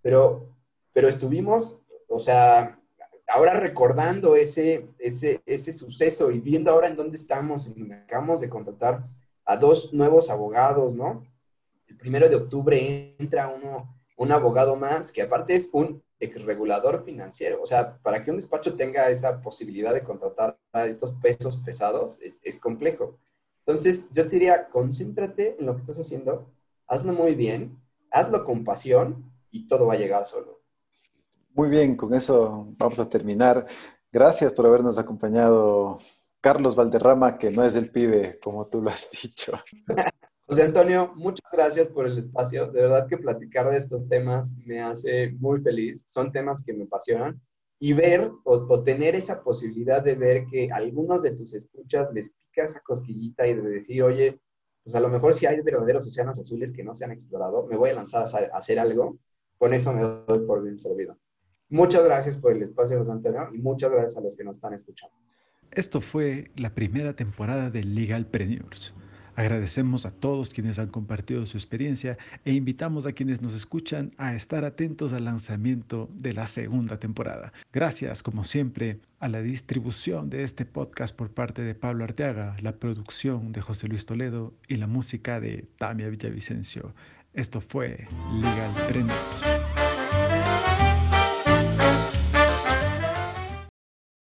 Pero, 0.00 0.54
pero 0.92 1.08
estuvimos, 1.08 1.76
o 2.06 2.20
sea, 2.20 2.80
ahora 3.26 3.58
recordando 3.58 4.36
ese, 4.36 4.86
ese, 5.00 5.42
ese 5.46 5.72
suceso 5.72 6.30
y 6.30 6.38
viendo 6.38 6.70
ahora 6.70 6.86
en 6.86 6.94
dónde 6.94 7.16
estamos, 7.16 7.66
en 7.66 7.92
acabamos 7.92 8.40
de 8.40 8.48
contratar 8.48 9.04
a 9.44 9.56
dos 9.56 9.92
nuevos 9.92 10.30
abogados, 10.30 10.94
¿no? 10.94 11.26
El 11.88 11.96
primero 11.96 12.28
de 12.28 12.36
octubre 12.36 13.16
entra 13.18 13.48
uno, 13.48 13.95
un 14.16 14.32
abogado 14.32 14.76
más, 14.76 15.12
que 15.12 15.22
aparte 15.22 15.54
es 15.54 15.68
un 15.72 16.02
exregulador 16.18 17.04
financiero. 17.04 17.62
O 17.62 17.66
sea, 17.66 17.98
para 17.98 18.24
que 18.24 18.30
un 18.30 18.38
despacho 18.38 18.74
tenga 18.74 19.08
esa 19.10 19.40
posibilidad 19.40 19.92
de 19.92 20.02
contratar 20.02 20.58
a 20.72 20.86
estos 20.86 21.12
pesos 21.12 21.58
pesados, 21.58 22.20
es, 22.22 22.40
es 22.42 22.58
complejo. 22.58 23.18
Entonces, 23.66 24.08
yo 24.12 24.26
te 24.26 24.36
diría, 24.36 24.68
concéntrate 24.68 25.56
en 25.58 25.66
lo 25.66 25.74
que 25.74 25.82
estás 25.82 26.00
haciendo, 26.00 26.50
hazlo 26.86 27.12
muy 27.12 27.34
bien, 27.34 27.78
hazlo 28.10 28.44
con 28.44 28.64
pasión 28.64 29.30
y 29.50 29.66
todo 29.66 29.86
va 29.86 29.94
a 29.94 29.98
llegar 29.98 30.24
solo. 30.24 30.60
Muy 31.52 31.68
bien, 31.68 31.96
con 31.96 32.14
eso 32.14 32.68
vamos 32.76 32.98
a 32.98 33.08
terminar. 33.08 33.66
Gracias 34.12 34.52
por 34.52 34.66
habernos 34.66 34.98
acompañado, 34.98 35.98
Carlos 36.40 36.76
Valderrama, 36.76 37.38
que 37.38 37.50
no 37.50 37.64
es 37.64 37.76
el 37.76 37.90
pibe, 37.90 38.38
como 38.40 38.66
tú 38.66 38.80
lo 38.80 38.90
has 38.90 39.10
dicho. 39.10 39.52
José 40.48 40.62
Antonio, 40.62 41.12
muchas 41.16 41.50
gracias 41.52 41.88
por 41.88 42.06
el 42.06 42.18
espacio. 42.18 42.70
De 42.70 42.82
verdad 42.82 43.08
que 43.08 43.18
platicar 43.18 43.68
de 43.68 43.78
estos 43.78 44.06
temas 44.08 44.54
me 44.64 44.80
hace 44.80 45.32
muy 45.40 45.60
feliz. 45.60 46.04
Son 46.06 46.30
temas 46.30 46.62
que 46.62 46.72
me 46.72 46.84
apasionan. 46.84 47.40
Y 47.80 47.92
ver 47.92 48.30
o, 48.44 48.82
tener 48.84 49.16
esa 49.16 49.42
posibilidad 49.42 50.02
de 50.02 50.14
ver 50.14 50.46
que 50.46 50.70
algunos 50.72 51.22
de 51.22 51.32
tus 51.32 51.52
escuchas 51.52 52.12
les 52.14 52.30
pica 52.30 52.64
esa 52.64 52.80
cosquillita 52.80 53.46
y 53.46 53.54
de 53.54 53.62
decir, 53.62 54.02
oye, 54.04 54.40
pues 54.84 54.94
a 54.94 55.00
lo 55.00 55.08
mejor 55.08 55.34
si 55.34 55.46
hay 55.46 55.60
verdaderos 55.60 56.06
océanos 56.06 56.38
azules 56.38 56.72
que 56.72 56.84
no 56.84 56.94
se 56.94 57.04
han 57.04 57.10
explorado, 57.10 57.66
me 57.66 57.76
voy 57.76 57.90
a 57.90 57.94
lanzar 57.94 58.22
a, 58.22 58.56
hacer 58.56 58.78
algo. 58.78 59.18
Con 59.58 59.74
eso 59.74 59.92
me 59.92 60.02
doy 60.02 60.46
por 60.46 60.62
bien 60.62 60.78
servido. 60.78 61.18
Muchas 61.68 62.04
gracias 62.04 62.36
por 62.36 62.52
el 62.52 62.62
espacio, 62.62 62.98
José 62.98 63.10
Antonio, 63.10 63.48
y 63.52 63.58
muchas 63.58 63.90
gracias 63.90 64.16
a 64.16 64.20
los 64.20 64.36
que 64.36 64.44
nos 64.44 64.58
están 64.58 64.74
escuchando. 64.74 65.16
Esto 65.72 66.00
fue 66.00 66.52
la 66.54 66.72
primera 66.72 67.14
temporada 67.14 67.68
de 67.68 67.82
Legal 67.82 68.26
Preneurs. 68.26 68.94
Agradecemos 69.36 70.06
a 70.06 70.10
todos 70.10 70.48
quienes 70.48 70.78
han 70.78 70.88
compartido 70.88 71.44
su 71.44 71.58
experiencia 71.58 72.16
e 72.46 72.52
invitamos 72.52 73.06
a 73.06 73.12
quienes 73.12 73.42
nos 73.42 73.52
escuchan 73.52 74.12
a 74.16 74.34
estar 74.34 74.64
atentos 74.64 75.12
al 75.12 75.26
lanzamiento 75.26 76.08
de 76.14 76.32
la 76.32 76.46
segunda 76.46 76.98
temporada. 76.98 77.52
Gracias, 77.72 78.22
como 78.22 78.44
siempre, 78.44 78.98
a 79.20 79.28
la 79.28 79.42
distribución 79.42 80.30
de 80.30 80.42
este 80.42 80.64
podcast 80.64 81.14
por 81.14 81.30
parte 81.30 81.62
de 81.62 81.74
Pablo 81.74 82.04
Arteaga, 82.04 82.56
la 82.62 82.76
producción 82.76 83.52
de 83.52 83.60
José 83.60 83.88
Luis 83.88 84.06
Toledo 84.06 84.54
y 84.68 84.76
la 84.76 84.86
música 84.86 85.38
de 85.38 85.66
Tamia 85.78 86.08
Villavicencio. 86.08 86.94
Esto 87.34 87.60
fue 87.60 88.08
Legal 88.40 88.72
Preneurs. 88.88 89.55